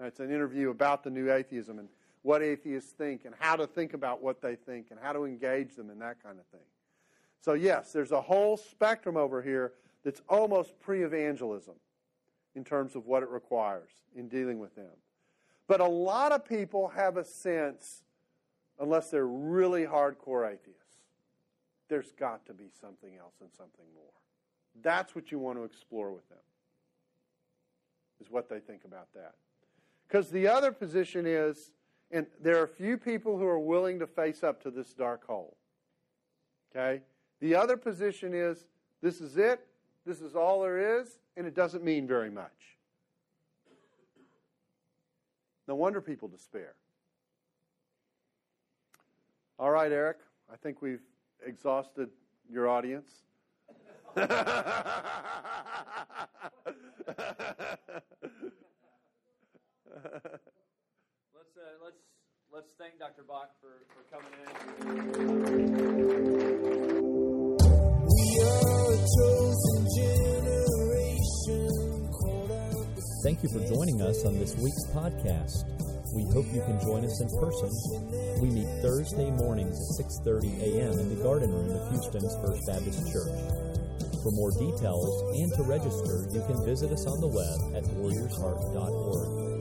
[0.00, 1.88] It's an interview about the new atheism and
[2.22, 5.74] what atheists think and how to think about what they think and how to engage
[5.74, 6.66] them and that kind of thing.
[7.40, 9.72] So, yes, there's a whole spectrum over here
[10.04, 11.74] that's almost pre evangelism
[12.54, 14.92] in terms of what it requires in dealing with them.
[15.66, 18.02] But a lot of people have a sense,
[18.78, 20.98] unless they're really hardcore atheists,
[21.88, 24.04] there's got to be something else and something more.
[24.82, 26.38] That's what you want to explore with them,
[28.20, 29.34] is what they think about that.
[30.06, 31.72] Because the other position is,
[32.12, 35.56] and there are few people who are willing to face up to this dark hole.
[36.70, 37.00] Okay?
[37.40, 38.66] The other position is,
[39.00, 39.66] this is it,
[40.04, 42.52] this is all there is, and it doesn't mean very much.
[45.66, 46.74] No wonder people despair.
[49.58, 50.18] All right, Eric,
[50.52, 51.00] I think we've
[51.46, 52.10] exhausted
[52.50, 53.10] your audience.
[61.54, 62.00] let's, uh, let's,
[62.52, 63.22] let's thank Dr.
[63.26, 64.48] Bock for, for coming in.
[73.24, 75.64] Thank you for joining us on this week's podcast.
[76.14, 77.70] We hope you can join us in person.
[78.42, 80.98] We meet Thursday mornings at 6:30 a.m.
[80.98, 83.38] in the garden room of Houston's First Baptist Church.
[84.22, 85.08] For more details
[85.40, 89.51] and to register, you can visit us on the web at warriorsheart.org.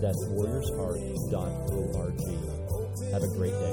[0.00, 2.16] That's warriorsheart.org.
[3.12, 3.72] Have a great day.